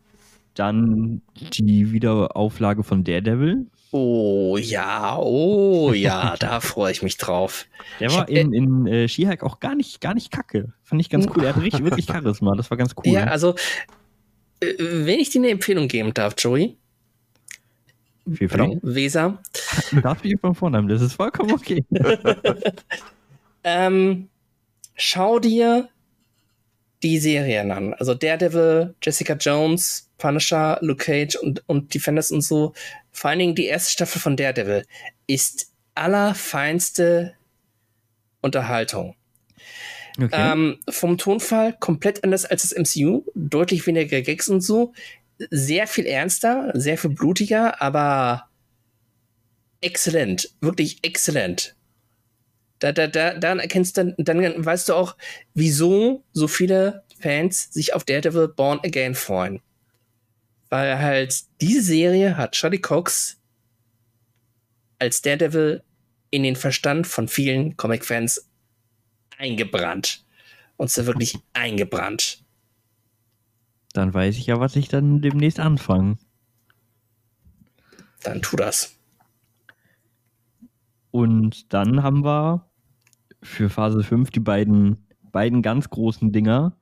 Dann 0.55 1.23
die 1.35 1.93
Wiederauflage 1.93 2.85
von 2.85 3.05
Daredevil. 3.05 3.67
Oh 3.95 4.57
ja, 4.57 5.19
oh 5.19 5.93
ja, 5.93 6.35
da 6.39 6.61
freue 6.63 6.93
ich 6.93 7.03
mich 7.03 7.19
drauf. 7.19 7.67
Der 8.01 8.11
war 8.11 8.21
hab, 8.23 8.31
äh, 8.31 8.41
in, 8.41 8.55
in 8.55 8.87
äh, 8.87 9.07
She-Hulk 9.07 9.43
auch 9.43 9.61
gar 9.61 9.75
nicht, 9.75 10.01
gar 10.01 10.15
nicht 10.15 10.31
kacke. 10.31 10.73
Fand 10.83 11.03
ich 11.03 11.11
ganz 11.11 11.27
cool. 11.27 11.45
Er 11.45 11.51
hatte 11.51 11.63
richtig, 11.63 11.85
wirklich 11.85 12.07
Charisma. 12.11 12.57
Das 12.57 12.71
war 12.71 12.79
ganz 12.79 12.95
cool. 12.97 13.13
Ja, 13.13 13.25
also, 13.25 13.55
äh, 14.61 14.73
wenn 14.79 15.21
ich 15.21 15.29
dir 15.29 15.43
eine 15.43 15.51
Empfehlung 15.51 15.89
geben 15.89 16.15
darf, 16.15 16.35
Joey, 16.39 16.79
Viel 18.33 18.49
pardon, 18.49 18.81
Weser, 18.83 19.43
Du 19.91 20.01
darfst 20.01 20.25
mich 20.25 20.41
beim 20.41 20.55
Vornamen, 20.55 20.89
das 20.89 21.03
ist 21.03 21.13
vollkommen 21.13 21.53
okay. 21.53 21.85
ähm, 23.63 24.31
schau 24.95 25.39
dir 25.39 25.91
die 27.03 27.19
Serien 27.19 27.71
an. 27.71 27.95
Also 27.95 28.15
Daredevil, 28.15 28.95
Jessica 29.03 29.35
Jones, 29.35 30.11
Punisher, 30.19 30.79
Luke 30.83 31.05
Cage 31.05 31.37
und, 31.37 31.63
und 31.69 31.95
Defenders 31.95 32.31
und 32.31 32.43
so. 32.43 32.75
Vor 33.11 33.31
allen 33.31 33.41
Dingen 33.41 33.55
die 33.55 33.67
erste 33.67 33.91
Staffel 33.91 34.21
von 34.21 34.37
Daredevil 34.37 34.87
ist 35.27 35.73
allerfeinste 35.95 37.35
Unterhaltung. 38.41 39.17
okay. 40.19 40.53
Ähm, 40.53 40.79
vom 40.89 41.19
Tonfall 41.19 41.77
komplett 41.79 42.25
anders 42.25 42.45
als 42.45 42.63
das 42.63 42.73
MCU, 42.77 43.25
deutlich 43.35 43.87
weniger 43.87 44.21
Gags 44.23 44.49
und 44.49 44.61
so, 44.61 44.93
sehr 45.51 45.87
viel 45.87 46.07
ernster, 46.07 46.71
sehr 46.75 46.99
viel 46.99 47.11
blutiger, 47.11 47.81
aber 47.81 48.49
exzellent, 49.81 50.51
wirklich 50.61 50.99
exzellent. 51.03 51.75
Da, 52.83 52.91
da, 52.91 53.07
da, 53.07 53.35
dann 53.35 53.61
erkennst 53.61 53.97
du, 53.97 54.13
dann 54.19 54.65
weißt 54.65 54.89
du 54.89 54.95
auch, 54.95 55.17
wieso 55.55 56.25
so 56.33 56.49
viele 56.49 57.05
Fans 57.21 57.73
sich 57.73 57.95
auf 57.95 58.03
Daredevil 58.03 58.49
Born 58.49 58.81
Again 58.85 59.15
freuen. 59.15 59.61
Weil 60.69 60.99
halt 60.99 61.45
diese 61.61 61.83
Serie 61.83 62.37
hat 62.37 62.53
Charlie 62.53 62.81
Cox 62.81 63.41
als 64.99 65.23
Daredevil 65.23 65.85
in 66.31 66.43
den 66.43 66.57
Verstand 66.57 67.07
von 67.07 67.29
vielen 67.29 67.77
Comic-Fans 67.77 68.51
eingebrannt. 69.39 70.25
Und 70.77 70.91
zwar 70.91 71.07
wirklich 71.07 71.39
eingebrannt. 71.53 72.45
dann 73.93 74.13
weiß 74.13 74.37
ich 74.39 74.47
ja, 74.47 74.59
was 74.59 74.75
ich 74.75 74.89
dann 74.89 75.23
demnächst 75.23 75.61
anfange. 75.61 76.19
Dann 78.25 78.43
tu 78.43 78.57
das. 78.57 78.97
Und 81.13 81.73
dann 81.73 82.03
haben 82.03 82.25
wir 82.25 82.72
für 83.43 83.69
Phase 83.69 84.03
5 84.03 84.31
die 84.31 84.41
beiden, 84.41 85.07
beiden 85.31 85.63
ganz 85.63 85.91
großen 85.91 86.33
Dinger. 86.33 86.77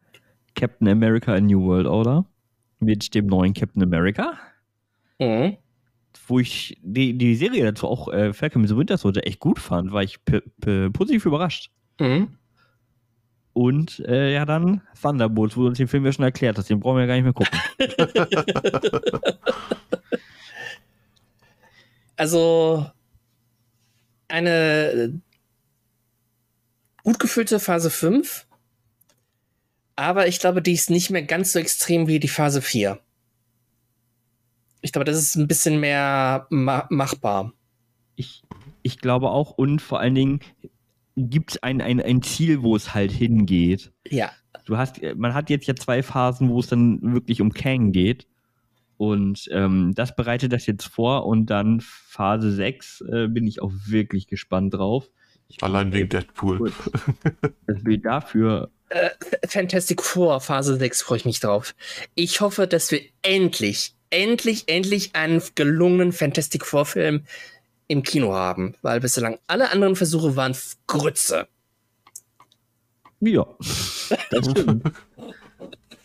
Captain 0.54 0.88
America 0.88 1.34
in 1.36 1.46
New 1.46 1.62
World 1.62 1.86
Order. 1.86 2.26
Mit 2.80 3.14
dem 3.14 3.26
neuen 3.26 3.54
Captain 3.54 3.82
America. 3.82 4.38
Mhm. 5.18 5.56
Wo 6.26 6.38
ich 6.38 6.78
die, 6.82 7.16
die 7.16 7.34
Serie 7.34 7.64
dazu 7.64 7.86
auch 7.86 8.08
äh, 8.12 8.32
Falcon 8.32 8.62
with 8.62 8.70
the 8.70 8.76
Winter 8.76 8.96
Soldier 8.96 9.26
echt 9.26 9.40
gut 9.40 9.58
fand, 9.58 9.92
war 9.92 10.02
ich 10.02 10.18
positiv 10.92 11.26
überrascht. 11.26 11.70
Mhm. 12.00 12.36
Und 13.52 14.00
äh, 14.06 14.32
ja, 14.32 14.44
dann 14.44 14.80
Thunderbolts, 15.00 15.56
wo 15.56 15.62
du 15.62 15.68
uns 15.68 15.78
den 15.78 15.88
Film 15.88 16.04
ja 16.04 16.12
schon 16.12 16.24
erklärt 16.24 16.56
hast. 16.56 16.70
Den 16.70 16.80
brauchen 16.80 16.96
wir 16.96 17.02
ja 17.02 17.06
gar 17.06 17.14
nicht 17.14 17.24
mehr 17.24 17.32
gucken. 17.32 17.58
Also, 22.20 22.84
eine 24.28 25.22
gut 27.02 27.18
gefüllte 27.18 27.60
Phase 27.60 27.90
5. 27.90 28.46
Aber 29.96 30.28
ich 30.28 30.38
glaube, 30.38 30.62
die 30.62 30.72
ist 30.72 30.90
nicht 30.90 31.10
mehr 31.10 31.22
ganz 31.22 31.52
so 31.52 31.58
extrem 31.58 32.08
wie 32.08 32.20
die 32.20 32.28
Phase 32.28 32.62
4. 32.62 32.98
Ich 34.80 34.92
glaube, 34.92 35.04
das 35.04 35.18
ist 35.18 35.36
ein 35.36 35.46
bisschen 35.46 35.78
mehr 35.78 36.46
ma 36.50 36.86
machbar. 36.88 37.52
Ich, 38.16 38.42
ich 38.82 38.98
glaube 38.98 39.30
auch 39.30 39.50
und 39.50 39.82
vor 39.82 40.00
allen 40.00 40.14
Dingen 40.14 40.40
gibt 41.16 41.50
es 41.52 41.62
ein, 41.62 41.80
ein, 41.80 42.00
ein 42.00 42.22
Ziel, 42.22 42.62
wo 42.62 42.76
es 42.76 42.94
halt 42.94 43.12
hingeht. 43.12 43.92
Ja. 44.08 44.30
Du 44.64 44.78
hast, 44.78 45.00
man 45.16 45.34
hat 45.34 45.50
jetzt 45.50 45.66
ja 45.66 45.74
zwei 45.74 46.02
Phasen, 46.02 46.48
wo 46.48 46.60
es 46.60 46.68
dann 46.68 47.00
wirklich 47.02 47.40
um 47.40 47.52
Kang 47.52 47.92
geht. 47.92 48.26
Und 48.96 49.48
ähm, 49.50 49.92
das 49.94 50.14
bereitet 50.14 50.52
das 50.52 50.66
jetzt 50.66 50.86
vor 50.86 51.26
und 51.26 51.46
dann 51.46 51.80
Phase 51.80 52.52
6 52.52 53.00
äh, 53.00 53.28
bin 53.28 53.46
ich 53.46 53.62
auch 53.62 53.72
wirklich 53.86 54.26
gespannt 54.26 54.74
drauf. 54.74 55.10
Ich 55.50 55.62
Allein 55.64 55.92
wegen 55.92 56.08
Deadpool. 56.08 56.72
Das 57.66 57.82
Bild 57.82 58.04
dafür. 58.04 58.70
Äh, 58.88 59.10
Fantastic 59.48 60.00
Four 60.00 60.40
Phase 60.40 60.76
6 60.76 61.02
freue 61.02 61.18
ich 61.18 61.24
mich 61.24 61.40
drauf. 61.40 61.74
Ich 62.14 62.40
hoffe, 62.40 62.68
dass 62.68 62.92
wir 62.92 63.00
endlich, 63.22 63.94
endlich, 64.10 64.68
endlich 64.68 65.16
einen 65.16 65.42
gelungenen 65.56 66.12
Fantastic 66.12 66.64
Four 66.64 66.86
Film 66.86 67.24
im 67.88 68.04
Kino 68.04 68.32
haben, 68.32 68.76
weil 68.82 69.00
bislang 69.00 69.38
alle 69.48 69.70
anderen 69.70 69.96
Versuche 69.96 70.36
waren 70.36 70.56
Grütze. 70.86 71.48
Ja, 73.18 73.44
das 74.30 74.50
stimmt. 74.50 74.92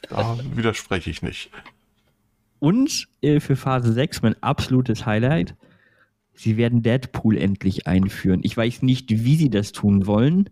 da 0.09 0.39
widerspreche 0.55 1.11
ich 1.11 1.21
nicht. 1.21 1.51
Und 2.57 3.07
äh, 3.21 3.39
für 3.39 3.55
Phase 3.55 3.93
6 3.93 4.23
mein 4.23 4.41
absolutes 4.41 5.05
Highlight. 5.05 5.53
Sie 6.35 6.57
werden 6.57 6.83
Deadpool 6.83 7.37
endlich 7.37 7.87
einführen. 7.87 8.41
Ich 8.43 8.55
weiß 8.55 8.81
nicht, 8.81 9.09
wie 9.09 9.35
sie 9.35 9.49
das 9.49 9.71
tun 9.71 10.05
wollen, 10.05 10.49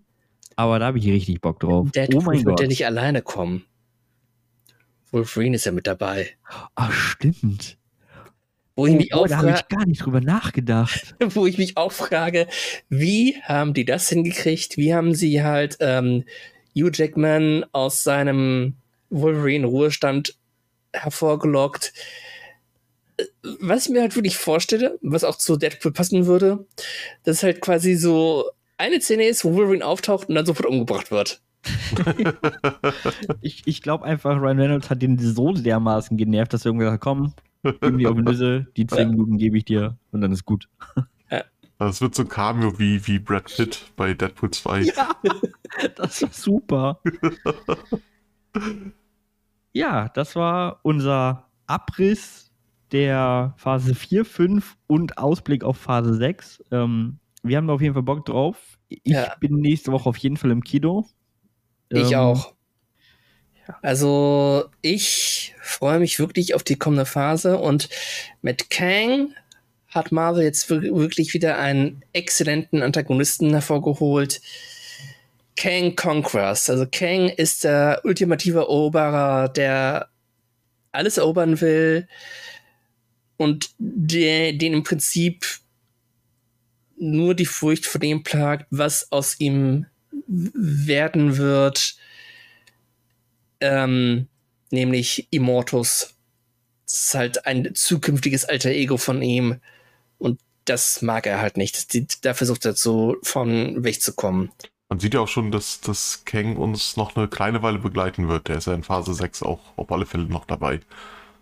aber 0.55 0.79
da 0.79 0.87
habe 0.87 0.99
ich 0.99 1.07
richtig 1.07 1.41
Bock 1.41 1.59
drauf. 1.59 1.91
Deadpool 1.91 2.21
oh 2.21 2.25
mein 2.25 2.45
wird 2.45 2.59
ja 2.61 2.67
nicht 2.67 2.85
alleine 2.85 3.21
kommen. 3.21 3.65
Wolverine 5.11 5.55
ist 5.55 5.65
ja 5.65 5.71
mit 5.71 5.87
dabei. 5.87 6.29
Ach, 6.75 6.91
stimmt. 6.91 7.77
Wo 8.75 8.87
ich 8.87 8.93
oh, 8.93 8.97
mich 8.97 9.13
auch 9.13 9.27
da 9.27 9.37
habe 9.37 9.51
ich 9.51 9.67
gar 9.67 9.85
nicht 9.85 10.03
drüber 10.03 10.21
nachgedacht. 10.21 11.15
wo 11.29 11.45
ich 11.45 11.59
mich 11.59 11.77
auch 11.77 11.91
frage, 11.91 12.47
wie 12.89 13.39
haben 13.43 13.73
die 13.75 13.85
das 13.85 14.09
hingekriegt? 14.09 14.77
Wie 14.77 14.93
haben 14.95 15.13
sie 15.13 15.43
halt 15.43 15.77
ähm, 15.79 16.23
Hugh 16.75 16.89
Jackman 16.91 17.65
aus 17.71 18.03
seinem 18.03 18.77
Wolverine-Ruhestand 19.11 20.35
hervorgelockt? 20.91 21.93
Was 23.59 23.85
ich 23.85 23.91
mir 23.91 24.01
halt 24.01 24.15
wirklich 24.15 24.37
vorstelle, 24.37 24.97
was 25.01 25.23
auch 25.23 25.37
zu 25.37 25.57
Deadpool 25.57 25.91
passen 25.91 26.25
würde, 26.25 26.65
dass 27.23 27.43
halt 27.43 27.61
quasi 27.61 27.95
so 27.95 28.45
eine 28.77 29.01
Szene 29.01 29.27
ist, 29.27 29.45
wo 29.45 29.53
Wolverine 29.53 29.85
auftaucht 29.85 30.29
und 30.29 30.35
dann 30.35 30.45
sofort 30.45 30.67
umgebracht 30.67 31.11
wird. 31.11 31.41
ich 33.41 33.63
ich 33.65 33.81
glaube 33.81 34.03
einfach, 34.03 34.35
Ryan 34.41 34.59
Reynolds 34.59 34.89
hat 34.89 35.01
den 35.01 35.17
so 35.17 35.53
dermaßen 35.53 36.17
genervt, 36.17 36.53
dass 36.53 36.65
er 36.65 36.67
irgendwie 36.67 36.85
gesagt 36.85 37.05
hat, 37.05 37.13
komm, 37.13 37.33
gib 37.63 37.93
mir 37.93 38.11
auf 38.11 38.17
Nüsse, 38.17 38.67
die 38.75 38.85
10 38.85 39.11
Minuten 39.11 39.37
gebe 39.37 39.57
ich 39.57 39.65
dir 39.65 39.97
und 40.11 40.21
dann 40.21 40.33
ist 40.33 40.43
gut. 40.43 40.67
Das 41.79 42.01
wird 42.01 42.15
so 42.15 42.23
ein 42.23 42.29
Cameo 42.29 42.79
wie, 42.79 43.05
wie 43.07 43.19
Brad 43.19 43.45
Pitt 43.45 43.91
bei 43.95 44.13
Deadpool 44.13 44.51
2. 44.51 44.81
Ja, 44.81 45.09
das 45.95 46.21
war 46.21 46.29
super. 46.31 47.01
ja, 49.73 50.09
das 50.09 50.35
war 50.35 50.79
unser 50.83 51.49
Abriss 51.67 52.42
der 52.93 53.53
Phase 53.57 53.95
4, 53.95 54.23
5 54.23 54.77
und 54.87 55.17
Ausblick 55.17 55.63
auf 55.63 55.77
Phase 55.77 56.13
6. 56.15 56.63
Ähm, 56.71 57.17
wir 57.41 57.57
haben 57.57 57.69
auf 57.69 57.81
jeden 57.81 57.95
Fall 57.95 58.03
Bock 58.03 58.25
drauf. 58.25 58.77
Ich 58.87 59.01
ja. 59.03 59.35
bin 59.39 59.55
nächste 59.55 59.91
Woche 59.91 60.07
auf 60.07 60.17
jeden 60.17 60.37
Fall 60.37 60.51
im 60.51 60.63
Kino. 60.63 61.05
Ich 61.89 62.11
ähm, 62.11 62.19
auch. 62.19 62.53
Also 63.81 64.65
ich 64.81 65.55
freue 65.61 65.99
mich 65.99 66.19
wirklich 66.19 66.53
auf 66.53 66.63
die 66.63 66.77
kommende 66.77 67.05
Phase 67.05 67.57
und 67.57 67.89
mit 68.41 68.69
Kang 68.69 69.33
hat 69.87 70.11
Marvel 70.11 70.43
jetzt 70.43 70.69
wirklich 70.69 71.33
wieder 71.33 71.57
einen 71.57 72.03
exzellenten 72.13 72.81
Antagonisten 72.81 73.51
hervorgeholt. 73.51 74.41
Kang 75.55 75.95
Conquers. 75.95 76.69
Also 76.69 76.85
Kang 76.91 77.29
ist 77.29 77.63
der 77.63 78.01
ultimative 78.03 78.59
Eroberer, 78.59 79.49
der 79.49 80.09
alles 80.91 81.17
erobern 81.17 81.61
will 81.61 82.07
und 83.43 83.71
der, 83.77 84.53
den 84.53 84.73
im 84.73 84.83
Prinzip 84.83 85.45
nur 86.97 87.35
die 87.35 87.45
Furcht 87.45 87.85
vor 87.85 87.99
dem 87.99 88.23
plagt, 88.23 88.67
was 88.69 89.11
aus 89.11 89.39
ihm 89.39 89.85
werden 90.27 91.37
wird 91.37 91.97
ähm, 93.63 94.27
nämlich 94.71 95.27
Immortus. 95.31 96.15
Das 96.85 97.05
ist 97.05 97.15
halt 97.15 97.45
ein 97.45 97.73
zukünftiges 97.73 98.45
alter 98.45 98.69
Ego 98.69 98.97
von 98.97 99.21
ihm 99.21 99.59
und 100.17 100.39
das 100.65 101.01
mag 101.01 101.25
er 101.25 101.41
halt 101.41 101.57
nicht. 101.57 101.93
Die, 101.93 102.05
da 102.21 102.33
versucht 102.33 102.65
er 102.65 102.73
so 102.73 103.15
von 103.23 103.83
wegzukommen. 103.83 104.51
Man 104.89 104.99
sieht 104.99 105.13
ja 105.13 105.21
auch 105.21 105.27
schon, 105.27 105.51
dass, 105.51 105.81
dass 105.81 106.23
Kang 106.25 106.57
uns 106.57 106.97
noch 106.97 107.15
eine 107.15 107.27
kleine 107.27 107.63
Weile 107.63 107.79
begleiten 107.79 108.27
wird. 108.27 108.49
Der 108.49 108.57
ist 108.57 108.67
ja 108.67 108.73
in 108.73 108.83
Phase 108.83 109.13
6 109.13 109.41
auch 109.41 109.59
auf 109.77 109.91
alle 109.91 110.05
Fälle 110.05 110.25
noch 110.25 110.45
dabei. 110.45 110.81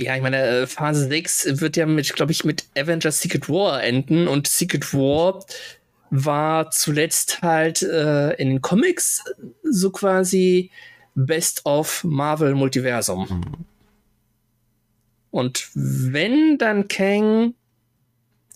Ja, 0.02 0.16
ich 0.16 0.22
meine, 0.22 0.42
äh, 0.42 0.68
Phase 0.68 1.08
6 1.08 1.62
wird 1.62 1.78
ja 1.78 1.86
mit, 1.86 2.14
glaube 2.14 2.32
ich, 2.32 2.44
mit 2.44 2.66
Avengers 2.78 3.22
Secret 3.22 3.50
War 3.50 3.84
enden 3.84 4.28
und 4.28 4.48
Secret 4.48 4.94
War 4.94 5.46
war 6.12 6.70
zuletzt 6.72 7.42
halt 7.42 7.82
äh, 7.82 8.34
in 8.34 8.50
den 8.50 8.62
Comics 8.62 9.24
so 9.64 9.92
quasi 9.92 10.70
Best 11.16 11.66
of 11.66 12.04
Marvel 12.04 12.54
Multiversum. 12.54 13.28
Mhm. 13.30 13.66
Und 15.32 15.70
wenn 15.74 16.58
dann 16.58 16.90
Kang, 16.90 17.54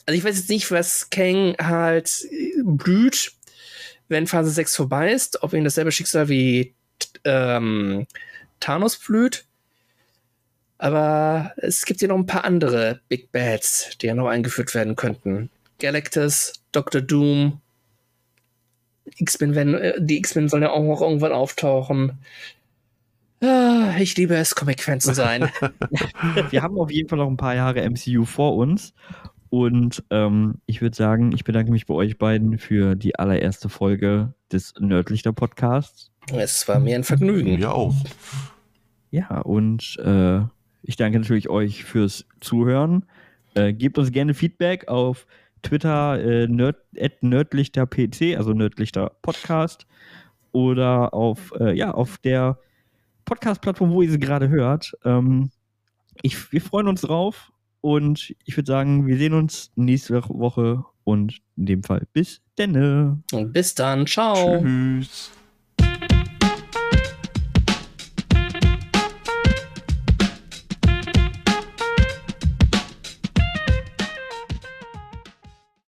also 0.06 0.18
ich 0.18 0.24
weiß 0.24 0.38
jetzt 0.38 0.50
nicht, 0.50 0.70
was 0.72 1.10
Kang 1.10 1.56
halt 1.58 2.28
blüht, 2.64 3.32
wenn 4.10 4.28
Phase 4.28 4.52
6 4.52 4.76
vorbei 4.76 5.12
ist, 5.14 5.42
ob 5.42 5.54
ihm 5.54 5.64
dasselbe 5.64 5.92
Schicksal 5.92 6.28
wie 6.28 6.76
ähm, 7.24 8.06
Thanos 8.60 8.98
blüht. 8.98 9.46
Aber 10.78 11.54
es 11.58 11.86
gibt 11.86 12.02
ja 12.02 12.08
noch 12.08 12.18
ein 12.18 12.26
paar 12.26 12.44
andere 12.44 13.00
Big 13.08 13.32
Bads, 13.32 13.98
die 14.02 14.08
ja 14.08 14.16
noch 14.16 14.28
eingeführt 14.28 14.74
werden 14.76 14.96
könnten. 14.96 15.50
Galactus, 15.80 16.54
Dr. 16.72 17.02
Doom, 17.02 17.62
X-Men 19.18 19.56
werden, 19.56 19.76
äh, 19.76 19.94
die 20.00 20.18
X-Men 20.18 20.50
sollen 20.50 20.64
ja 20.64 20.72
auch 20.72 20.84
noch 20.84 21.02
irgendwann 21.02 21.32
auftauchen. 21.32 22.20
Ah, 23.42 23.96
ich 24.00 24.16
liebe 24.18 24.36
es, 24.36 24.56
Comic-Fan 24.56 25.00
zu 25.00 25.14
sein. 25.14 25.50
Wir 26.50 26.62
haben 26.62 26.80
auf 26.80 26.92
jeden 26.92 27.10
Fall 27.10 27.20
noch 27.20 27.28
ein 27.28 27.38
paar 27.38 27.56
Jahre 27.56 27.88
MCU 27.88 28.26
vor 28.26 28.56
uns. 28.56 28.94
Und 29.50 30.04
ähm, 30.10 30.56
ich 30.66 30.82
würde 30.82 30.96
sagen, 30.96 31.32
ich 31.32 31.44
bedanke 31.44 31.72
mich 31.72 31.86
bei 31.86 31.94
euch 31.94 32.18
beiden 32.18 32.58
für 32.58 32.96
die 32.96 33.18
allererste 33.18 33.70
Folge 33.70 34.34
des 34.52 34.74
Nördlichter 34.80 35.32
Podcasts. 35.32 36.12
Es 36.34 36.68
war 36.68 36.80
mir 36.80 36.96
ein 36.96 37.04
Vergnügen. 37.04 37.60
Ja, 37.60 37.72
auch. 37.72 37.94
Ja, 39.12 39.40
und 39.42 39.98
äh, 40.00 40.42
ich 40.88 40.96
danke 40.96 41.20
natürlich 41.20 41.50
euch 41.50 41.84
fürs 41.84 42.26
Zuhören. 42.42 43.06
Äh, 43.56 43.74
gebt 43.74 43.98
uns 43.98 44.12
gerne 44.12 44.34
Feedback 44.34 44.88
auf 44.88 45.26
Twitter 45.64 46.24
äh, 46.24 46.48
nerd, 46.48 46.78
nördlichter 47.22 47.88
PC, 47.88 48.38
also 48.38 48.54
nördlichter 48.54 49.12
Podcast. 49.22 49.88
Oder 50.52 51.14
auf, 51.14 51.54
äh, 51.60 51.76
ja, 51.76 51.92
auf 51.92 52.18
der 52.20 52.60
Podcast-Plattform, 53.26 53.92
wo 53.92 54.02
ihr 54.04 54.12
sie 54.12 54.20
gerade 54.20 54.50
hört. 54.50 54.94
Ähm, 55.04 55.50
ich, 56.22 56.52
wir 56.52 56.62
freuen 56.62 56.88
uns 56.88 57.02
drauf 57.02 57.52
und 57.82 58.34
ich 58.46 58.56
würde 58.56 58.68
sagen, 58.68 59.08
wir 59.08 59.18
sehen 59.18 59.34
uns 59.34 59.72
nächste 59.76 60.22
Woche 60.30 60.86
und 61.04 61.40
in 61.58 61.66
dem 61.66 61.84
Fall 61.84 62.08
bis 62.14 62.42
denne. 62.58 63.22
Und 63.34 63.52
bis 63.52 63.76
dann. 63.76 64.06
Ciao. 64.06 64.62
Tschüss. 64.62 65.32